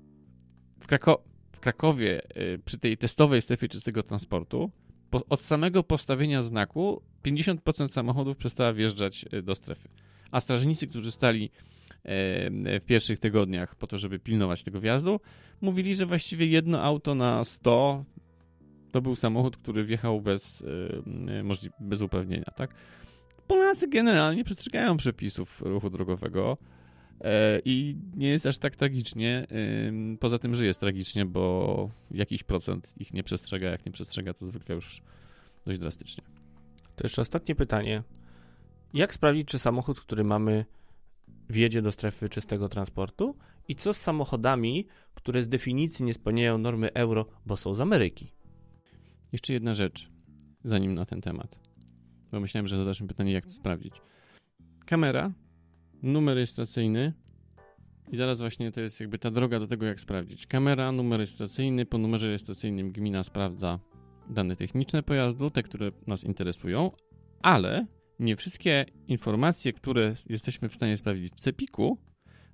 [0.81, 2.23] W, Krako w Krakowie
[2.65, 4.71] przy tej testowej strefie czystego transportu
[5.11, 9.89] po, od samego postawienia znaku 50% samochodów przestała wjeżdżać e, do strefy.
[10.31, 11.51] A strażnicy, którzy stali
[12.81, 15.21] w pierwszych tygodniach po to, żeby pilnować tego wjazdu,
[15.61, 18.05] mówili, że właściwie jedno auto na 100
[18.91, 22.75] to był samochód, który wjechał bez, e, bez uprawnienia, tak?
[23.47, 26.80] Polacy generalnie przestrzegają przepisów ruchu drogowego e,
[27.65, 29.47] i nie jest aż tak tragicznie.
[30.21, 33.71] Poza tym, że jest tragicznie, bo jakiś procent ich nie przestrzega.
[33.71, 35.03] Jak nie przestrzega, to zwykle już
[35.67, 36.25] dość drastycznie.
[36.97, 38.03] To jeszcze ostatnie pytanie.
[38.95, 40.65] Jak sprawdzić, czy samochód, który mamy,
[41.49, 43.37] wjedzie do strefy czystego transportu
[43.69, 48.33] i co z samochodami, które z definicji nie spełniają normy euro, bo są z Ameryki.
[49.33, 50.11] Jeszcze jedna rzecz,
[50.65, 51.61] zanim na ten temat,
[52.33, 53.95] bo myślałem, że zadasz mi pytanie, jak to sprawdzić.
[54.87, 55.33] Kamera,
[56.03, 57.13] numer rejestracyjny
[58.13, 60.47] i zaraz właśnie to jest jakby ta droga do tego, jak sprawdzić.
[60.47, 63.79] Kamera, numer rejestracyjny, po numerze rejestracyjnym gmina sprawdza
[64.31, 66.91] dane techniczne pojazdu, te, które nas interesują,
[67.43, 67.87] ale
[68.19, 71.99] nie wszystkie informacje, które jesteśmy w stanie sprawdzić w CEPIK-u,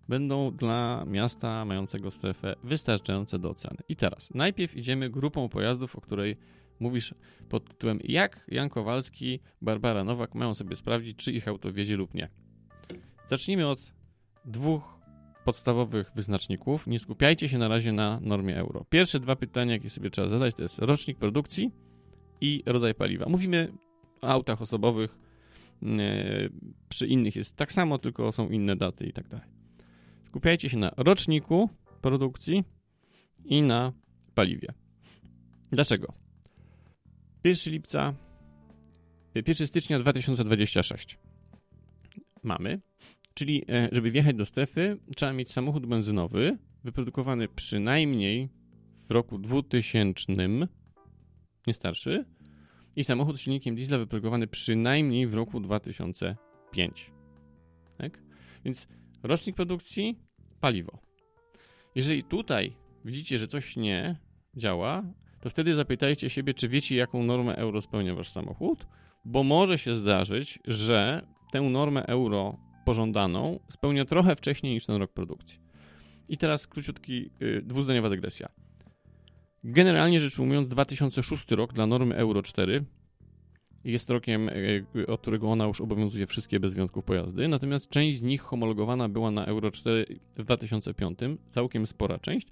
[0.09, 3.77] będą dla miasta mającego strefę wystarczające do oceny.
[3.89, 6.37] I teraz, najpierw idziemy grupą pojazdów, o której
[6.81, 7.15] mówisz
[7.49, 12.15] pod tytułem jak Jan Kowalski, Barbara Nowak mają sobie sprawdzić, czy ich auto wiedzie lub
[12.15, 12.29] nie.
[13.29, 13.93] Zacznijmy od
[14.45, 14.97] dwóch
[15.45, 16.87] podstawowych wyznaczników.
[16.87, 18.85] Nie skupiajcie się na razie na normie euro.
[18.91, 21.71] Pierwsze dwa pytania, jakie sobie trzeba zadać, to jest rocznik produkcji
[22.41, 23.27] i rodzaj paliwa.
[23.29, 23.73] Mówimy
[24.23, 25.19] o autach osobowych,
[25.83, 25.87] e,
[26.89, 29.49] przy innych jest tak samo, tylko są inne daty i tak dalej.
[30.25, 31.71] Skupiajcie się na roczniku
[32.01, 32.65] produkcji
[33.45, 33.93] i na
[34.35, 34.69] paliwie.
[35.73, 36.13] Dlaczego?
[37.45, 38.15] 1 lipca,
[39.35, 41.19] 1 stycznia 2026
[42.43, 42.81] mamy,
[43.37, 48.49] czyli e, żeby wjechać do strefy, trzeba mieć samochód benzynowy wyprodukowany przynajmniej
[49.09, 50.49] w roku 2000,
[51.67, 52.25] nie starszy,
[52.97, 57.13] i samochód z silnikiem diesla wyprodukowany przynajmniej w roku 2005.
[57.99, 58.23] Tak?
[58.65, 58.89] Więc
[59.23, 60.19] rocznik produkcji,
[60.61, 60.99] paliwo.
[61.95, 64.17] Jeżeli tutaj widzicie, że coś nie
[64.55, 65.03] działa,
[65.41, 68.87] to wtedy zapytajcie siebie, czy wiecie, jaką normę euro spełnia wasz samochód,
[69.25, 75.13] bo może się zdarzyć, że tę normę euro pożądaną spełnia trochę wcześniej niż ten rok
[75.13, 75.59] produkcji.
[76.29, 78.49] I teraz króciutki, yy, dwuzdaniowa dygresja.
[79.65, 82.85] Generalnie rzecz ujmując, 2006 rok dla normy Euro 4
[83.85, 88.23] jest rokiem, y, od którego ona już obowiązuje wszystkie bez wyjątków pojazdy, natomiast część z
[88.23, 90.07] nich homologowana była na Euro 4
[90.37, 91.19] w 2005,
[91.49, 92.47] całkiem spora część,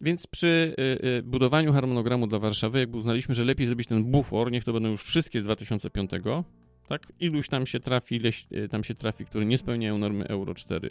[0.00, 4.52] więc przy y, y, budowaniu harmonogramu dla Warszawy, jakby uznaliśmy, że lepiej zrobić ten bufor,
[4.52, 6.10] niech to będą już wszystkie z 2005,
[6.92, 7.12] tak?
[7.20, 10.90] Iluś tam się trafi, ileś y, tam się trafi, które nie spełniają normy Euro 4.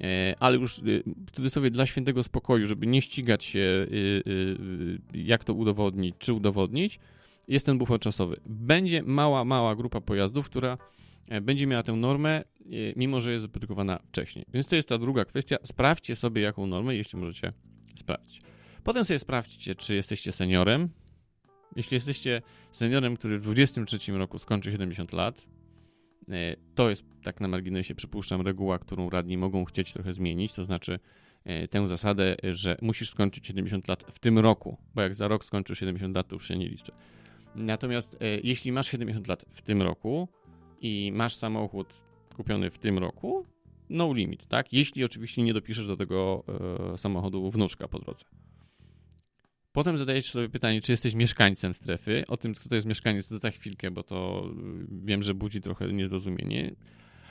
[0.00, 0.80] E, ale już
[1.26, 3.86] w cudzysłowie dla świętego spokoju, żeby nie ścigać się,
[5.14, 6.98] jak to udowodnić, czy udowodnić,
[7.48, 8.40] jest ten bufor czasowy.
[8.46, 10.78] Będzie mała, mała grupa pojazdów, która
[11.28, 12.42] e, będzie miała tę normę, e,
[12.96, 14.44] mimo że jest wyprodukowana wcześniej.
[14.54, 15.56] Więc to jest ta druga kwestia.
[15.64, 17.52] Sprawdźcie sobie, jaką normę, jeśli możecie
[17.96, 18.40] sprawdzić.
[18.84, 20.88] Potem sobie sprawdźcie, czy jesteście seniorem.
[21.76, 25.46] Jeśli jesteście seniorem, który w 23 roku skończy 70 lat,
[26.28, 30.64] e, to jest tak na marginesie, przypuszczam, reguła, którą radni mogą chcieć trochę zmienić, to
[30.64, 30.98] znaczy
[31.44, 35.44] e, tę zasadę, że musisz skończyć 70 lat w tym roku, bo jak za rok
[35.44, 36.92] skończysz 70 lat, to już się nie liczy.
[37.54, 40.28] Natomiast e, jeśli masz 70 lat w tym roku
[40.80, 41.94] i masz samochód
[42.36, 43.46] kupiony w tym roku,
[43.90, 44.72] no limit, tak?
[44.72, 46.44] Jeśli oczywiście nie dopiszesz do tego
[46.96, 48.24] samochodu wnuczka po drodze.
[49.74, 52.24] Potem zadajesz sobie pytanie, czy jesteś mieszkańcem strefy.
[52.28, 55.60] O tym, kto to jest mieszkaniec, to za chwilkę, bo to y, wiem, że budzi
[55.60, 56.74] trochę niezrozumienie.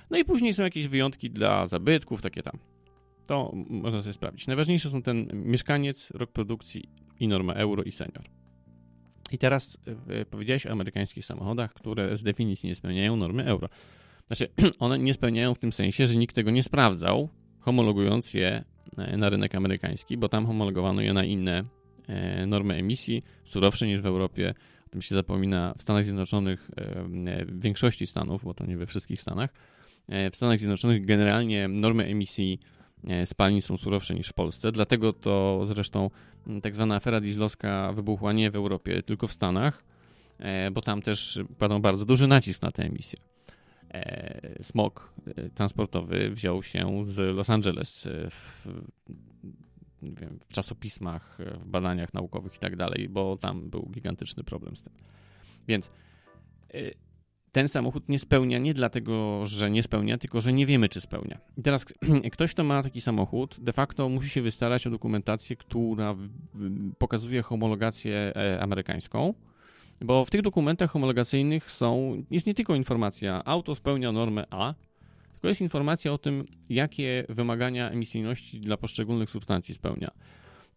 [0.09, 2.59] No i później są jakieś wyjątki dla zabytków, takie tam.
[3.27, 4.47] To można sobie sprawdzić.
[4.47, 6.89] Najważniejsze są ten mieszkaniec, rok produkcji
[7.19, 8.23] i norma euro i senior.
[9.31, 9.77] I teraz
[10.21, 13.69] y, powiedziałeś o amerykańskich samochodach, które z definicji nie spełniają normy euro.
[14.27, 14.47] Znaczy,
[14.79, 17.29] one nie spełniają w tym sensie, że nikt tego nie sprawdzał,
[17.59, 18.63] homologując je
[18.97, 21.63] e, na rynek amerykański, bo tam homologowano je na inne
[22.47, 24.53] normy emisji, surowsze niż w Europie.
[24.87, 28.85] O tym się zapomina w Stanach Zjednoczonych, e, w większości stanów, bo to nie we
[28.85, 29.53] wszystkich stanach.
[30.09, 32.59] W Stanach Zjednoczonych generalnie normy emisji
[33.25, 36.09] spalin są surowsze niż w Polsce, dlatego to zresztą
[36.61, 39.83] tak zwana afera dieslowska wybuchła nie w Europie, tylko w Stanach,
[40.71, 43.19] bo tam też kładą bardzo duży nacisk na te emisje.
[43.93, 48.29] E, smog e, transportowy wziął się z Los Angeles e,
[50.03, 54.75] w, wiem, w czasopismach, w badaniach naukowych i tak dalej, bo tam był gigantyczny problem
[54.75, 54.93] z tym.
[55.67, 55.91] Więc
[57.51, 61.39] ten samochód nie spełnia nie dlatego, że nie spełnia, tylko że nie wiemy, czy spełnia.
[61.57, 61.85] I teraz
[62.33, 66.15] ktoś, kto ma taki samochód, de facto musi się wystarać o dokumentację, która
[66.97, 69.33] pokazuje homologację amerykańską
[70.01, 74.73] bo w tych dokumentach homologacyjnych są, jest nie tylko informacja, auto spełnia normę A,
[75.43, 80.11] tylko jest informacja o tym, jakie wymagania emisyjności dla poszczególnych substancji spełnia.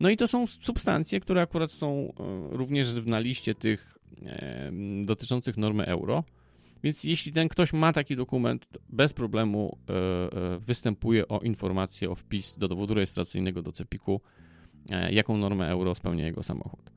[0.00, 4.72] No i to są substancje, które akurat są e, również na liście tych e,
[5.04, 6.24] dotyczących normy euro.
[6.82, 12.58] Więc jeśli ten ktoś ma taki dokument, bez problemu e, występuje o informację, o wpis
[12.58, 14.20] do dowodu rejestracyjnego do CEPIK-u,
[15.10, 16.90] jaką normę euro spełnia jego samochód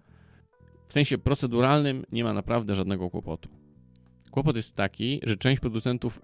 [0.88, 3.50] w sensie proceduralnym nie ma naprawdę żadnego kłopotu.
[4.40, 6.22] Kłopot jest taki, że część producentów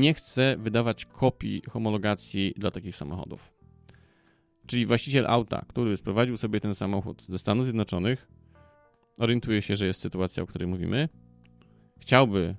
[0.00, 3.52] nie chce wydawać kopii homologacji dla takich samochodów.
[4.66, 8.28] Czyli właściciel auta, który sprowadził sobie ten samochód ze Stanów Zjednoczonych,
[9.18, 11.08] orientuje się, że jest sytuacja, o której mówimy,
[11.98, 12.56] chciałby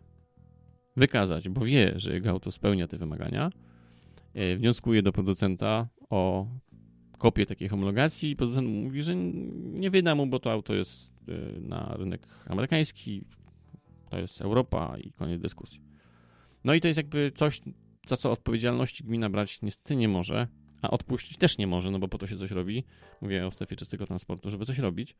[0.97, 3.49] wykazać, bo wie, że jego auto spełnia te wymagania,
[4.33, 6.47] e, wnioskuje do producenta o
[7.17, 8.35] kopię takiej homologacji.
[8.35, 13.25] Producent mówi, że nie wyda mu, bo to auto jest e, na rynek amerykański,
[14.11, 15.81] to jest Europa i koniec dyskusji.
[16.63, 17.61] No i to jest jakby coś,
[18.07, 20.47] za co odpowiedzialności gmina brać niestety nie może,
[20.81, 22.83] a odpuścić też nie może, no bo po to się coś robi.
[23.21, 25.15] Mówię o strefie czystego transportu, żeby coś robić.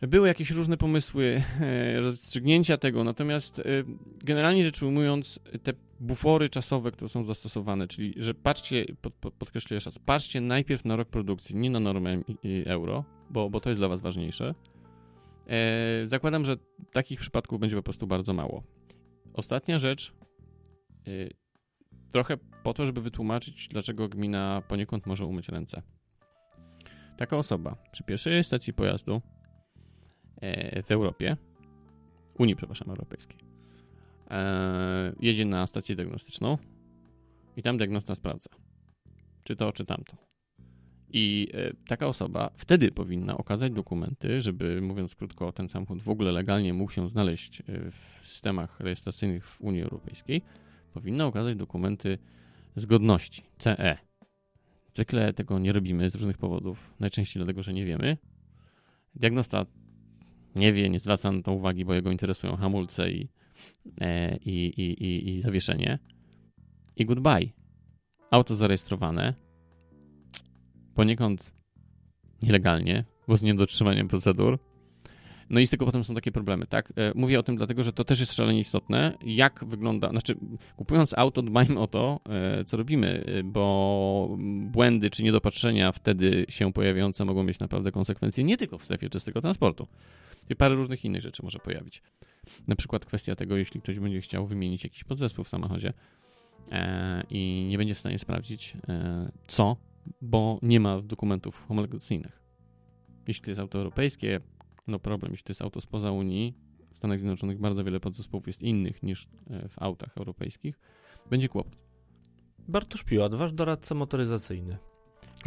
[0.00, 3.62] Były jakieś różne pomysły e, rozstrzygnięcia tego, natomiast e,
[4.24, 9.74] generalnie rzecz ujmując, te bufory czasowe, które są zastosowane, czyli że patrzcie, pod, pod, podkreślę
[9.74, 12.22] jeszcze raz, patrzcie najpierw na rok produkcji, nie na normę
[12.66, 14.54] euro, bo, bo to jest dla Was ważniejsze.
[15.48, 16.56] E, zakładam, że
[16.92, 18.62] takich przypadków będzie po prostu bardzo mało.
[19.34, 20.14] Ostatnia rzecz,
[22.12, 25.82] trochę po to, żeby wytłumaczyć, dlaczego gmina poniekąd może umyć ręce.
[27.16, 29.22] Taka osoba przy pierwszej stacji pojazdu
[30.40, 31.36] E, w Europie,
[32.38, 33.38] Unii, przepraszam, Europejskiej,
[34.30, 36.58] e, jedzie na stację diagnostyczną
[37.56, 38.50] i tam diagnosta sprawdza,
[39.44, 40.27] czy to, czy tamto.
[41.10, 46.32] I e, taka osoba wtedy powinna okazać dokumenty, żeby, mówiąc krótko, ten samochód w ogóle
[46.32, 50.42] legalnie mógł się znaleźć w systemach rejestracyjnych w Unii Europejskiej.
[50.94, 52.18] Powinna okazać dokumenty
[52.76, 53.98] zgodności, CE.
[54.92, 58.16] Zwykle tego nie robimy z różnych powodów, najczęściej dlatego, że nie wiemy.
[59.14, 59.66] Diagnosta
[60.54, 63.28] nie wie, nie zwraca na to uwagi, bo jego interesują hamulce i,
[64.00, 65.98] e, i, i, i, i zawieszenie.
[66.96, 67.48] I goodbye.
[68.30, 69.34] Auto zarejestrowane,
[70.98, 71.52] poniekąd
[72.42, 74.58] nielegalnie, bo z niedotrzymaniem procedur.
[75.50, 76.92] No i z tego potem są takie problemy, tak?
[76.96, 80.36] E, mówię o tym dlatego, że to też jest szalenie istotne, jak wygląda, znaczy
[80.76, 87.24] kupując auto dbajmy o to, e, co robimy, bo błędy czy niedopatrzenia wtedy się pojawiające
[87.24, 89.86] mogą mieć naprawdę konsekwencje nie tylko w strefie czystego transportu.
[90.50, 92.02] I parę różnych innych rzeczy może pojawić.
[92.68, 95.92] Na przykład kwestia tego, jeśli ktoś będzie chciał wymienić jakiś podzespół w samochodzie
[96.72, 99.76] e, i nie będzie w stanie sprawdzić e, co,
[100.20, 102.42] bo nie ma dokumentów homologacyjnych.
[103.26, 104.40] Jeśli to jest auto europejskie,
[104.86, 105.32] no problem.
[105.32, 106.54] Jeśli to jest auto spoza Unii,
[106.92, 110.78] w Stanach Zjednoczonych bardzo wiele podzespołów jest innych niż e, w autach europejskich,
[111.30, 111.76] będzie kłopot.
[112.68, 114.78] Bartosz Piłat, wasz doradca motoryzacyjny.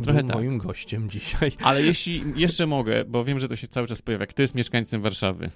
[0.03, 0.37] Trochę Był tak.
[0.37, 1.51] moim gościem dzisiaj.
[1.63, 5.01] Ale jeśli jeszcze mogę, bo wiem, że to się cały czas pojawia, kto jest mieszkańcem
[5.01, 5.49] Warszawy?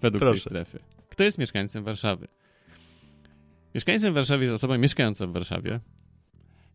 [0.00, 0.32] Według Proszę.
[0.32, 0.78] tej strefy.
[1.08, 2.28] Kto jest mieszkańcem Warszawy?
[3.74, 5.80] Mieszkańcem Warszawy jest osoba mieszkająca w Warszawie.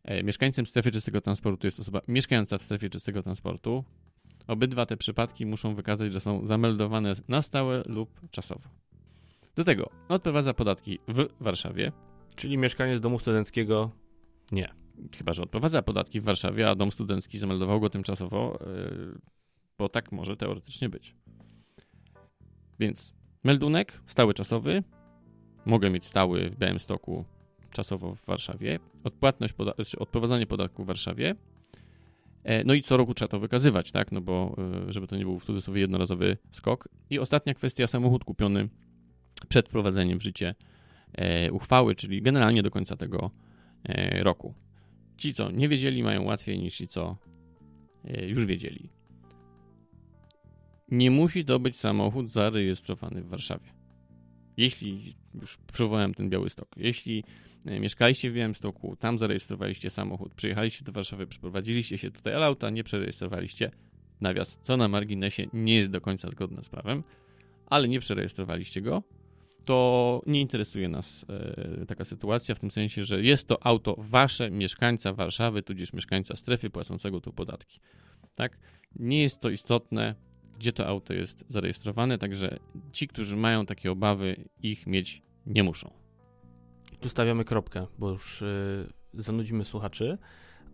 [0.03, 3.83] E, mieszkańcem strefy czystego transportu jest osoba mieszkająca w strefie czystego transportu.
[4.47, 8.69] Obydwa te przypadki muszą wykazać, że są zameldowane na stałe lub czasowo.
[9.55, 11.91] Do tego odprowadza podatki w Warszawie,
[12.35, 13.91] Czyli mieszkanie z domu studenckiego
[14.51, 14.73] nie.
[15.17, 19.19] chyba że odprowadza podatki w Warszawie, a dom studencki zameldował go tymczasowo, yy,
[19.77, 21.15] bo tak może teoretycznie być.
[22.79, 24.83] Więc meldunek stały czasowy,
[25.65, 27.25] mogę mieć stały w Białymstoku
[27.73, 31.35] czasowo w Warszawie, odpłatność, poda- znaczy odprowadzanie podatku w Warszawie,
[32.43, 34.55] e, no i co roku trzeba to wykazywać, tak, no bo
[34.87, 36.89] e, żeby to nie był w cudzysłowie jednorazowy skok.
[37.09, 38.69] I ostatnia kwestia, samochód kupiony
[39.49, 40.55] przed wprowadzeniem w życie
[41.13, 43.31] e, uchwały, czyli generalnie do końca tego
[44.19, 44.53] roku.
[45.17, 47.17] Ci, co nie wiedzieli, mają łatwiej niż ci, co
[48.27, 48.89] już wiedzieli.
[50.91, 53.73] Nie musi to być samochód zarejestrowany w Warszawie.
[54.57, 57.23] Jeśli, już przywołałem ten Białystok, jeśli
[57.65, 62.69] e, mieszkaliście w Białymstoku, tam zarejestrowaliście samochód, przyjechaliście do Warszawy, przeprowadziliście się tutaj, ale auta
[62.69, 63.71] nie przerejestrowaliście,
[64.21, 67.03] nawias, co na marginesie nie jest do końca zgodne z prawem,
[67.65, 69.03] ale nie przerejestrowaliście go,
[69.65, 74.51] to nie interesuje nas e, taka sytuacja, w tym sensie, że jest to auto wasze,
[74.51, 77.79] mieszkańca Warszawy, tudzież mieszkańca strefy płacącego tu podatki.
[78.35, 78.57] Tak?
[78.95, 80.15] Nie jest to istotne,
[80.63, 82.59] gdzie to auto jest zarejestrowane, także
[82.91, 85.93] ci, którzy mają takie obawy, ich mieć nie muszą.
[86.99, 90.17] Tu stawiamy kropkę, bo już y, zanudzimy słuchaczy.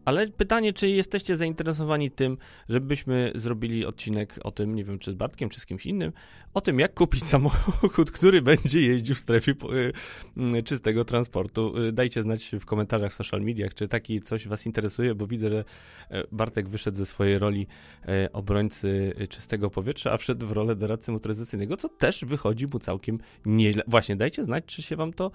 [0.09, 2.37] Ale pytanie, czy jesteście zainteresowani tym,
[2.69, 6.11] żebyśmy zrobili odcinek o tym, nie wiem, czy z Bartkiem, czy z kimś innym,
[6.53, 11.77] o tym, jak kupić samochód, który będzie jeździł w strefie y, y, czystego transportu.
[11.77, 15.49] Y, Dajcie znać w komentarzach w social mediach, czy taki coś Was interesuje, bo widzę,
[15.49, 15.63] że
[16.09, 17.67] e, Bartek wyszedł ze swojej roli
[18.07, 22.79] e, obrońcy e, czystego powietrza, a wszedł w rolę doradcy motoryzacyjnego, co też wychodzi mu
[22.79, 23.83] całkiem nieźle.
[23.87, 25.31] Właśnie, dajcie znać, czy się Wam to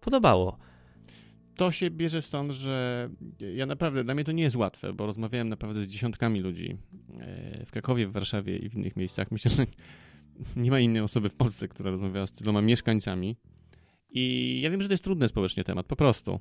[0.00, 0.71] podobało.
[1.56, 3.08] To się bierze stąd, że
[3.54, 6.76] ja naprawdę, dla mnie to nie jest łatwe, bo rozmawiałem naprawdę z dziesiątkami ludzi
[7.20, 9.30] e, w Krakowie, w Warszawie i w innych miejscach.
[9.30, 9.66] Myślę, że
[10.56, 13.36] nie ma innej osoby w Polsce, która rozmawiała z tyloma mieszkańcami.
[14.10, 16.40] I ja wiem, że to jest trudny społecznie temat, po prostu.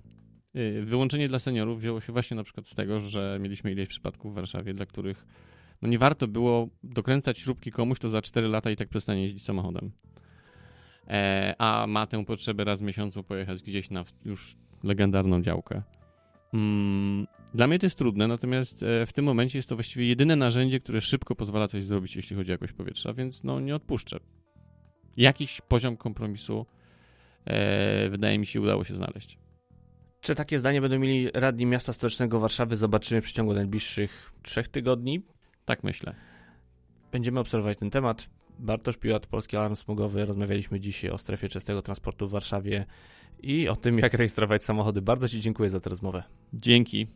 [0.55, 4.31] Y, wyłączenie dla seniorów wzięło się właśnie na przykład z tego, że mieliśmy ileś przypadków
[4.31, 5.25] w Warszawie, dla których
[5.81, 9.43] no nie warto było dokręcać śrubki komuś, to za 4 lata i tak przestanie jeździć
[9.43, 9.91] samochodem.
[11.07, 15.81] E, a ma tę potrzebę raz w miesiącu pojechać gdzieś na już legendarną działkę.
[16.53, 20.35] Mm, dla mnie to jest trudne, natomiast e, w tym momencie jest to właściwie jedyne
[20.35, 24.19] narzędzie, które szybko pozwala coś zrobić, jeśli chodzi o jakość powietrza, więc no nie odpuszczę.
[25.17, 26.65] Jakiś poziom kompromisu
[27.45, 29.37] e, wydaje mi się udało się znaleźć.
[30.21, 32.75] Czy takie zdanie będą mieli radni miasta stołecznego Warszawy?
[32.75, 35.21] Zobaczymy w przeciągu najbliższych trzech tygodni.
[35.65, 36.15] Tak myślę.
[37.11, 38.29] Będziemy obserwować ten temat.
[38.61, 40.25] Bartosz Piłat, Polski Alarm Smogowy.
[40.25, 42.85] Rozmawialiśmy dzisiaj o strefie czystego transportu w Warszawie
[43.43, 45.01] i o tym, jak rejestrować samochody.
[45.01, 46.23] Bardzo Ci dziękuję za tę rozmowę.
[46.53, 47.07] Dzięki.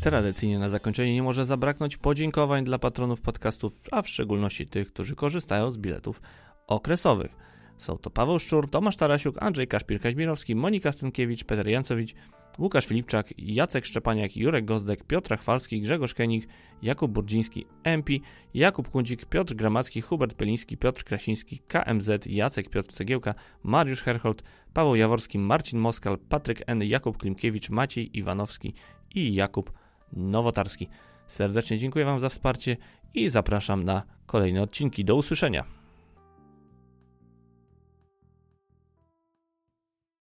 [0.00, 5.14] Tradycyjnie na zakończenie nie może zabraknąć podziękowań dla patronów podcastów, a w szczególności tych, którzy
[5.14, 6.22] korzystają z biletów
[6.66, 7.36] okresowych.
[7.78, 12.14] Są to Paweł Szczur, Tomasz Tarasiuk, Andrzej Kaszpir-Kaźmirowski, Monika Stankiewicz, Peter Jancowicz,
[12.58, 16.48] Łukasz Filipczak, Jacek Szczepaniak, Jurek Gozdek, Piotr Chwalski, Grzegorz Kenik,
[16.82, 18.12] Jakub Burdziński, MP,
[18.54, 24.94] Jakub Kundzik, Piotr Gramacki, Hubert Peliński, Piotr Krasiński, KMZ, Jacek Piotr Cegiełka, Mariusz Herhold, Paweł
[24.94, 28.74] Jaworski, Marcin Moskal, Patryk N., Jakub Klimkiewicz, Maciej Iwanowski
[29.14, 29.72] i Jakub
[30.12, 30.88] Nowotarski.
[31.26, 32.76] Serdecznie dziękuję Wam za wsparcie
[33.14, 35.04] i zapraszam na kolejne odcinki.
[35.04, 35.83] Do usłyszenia.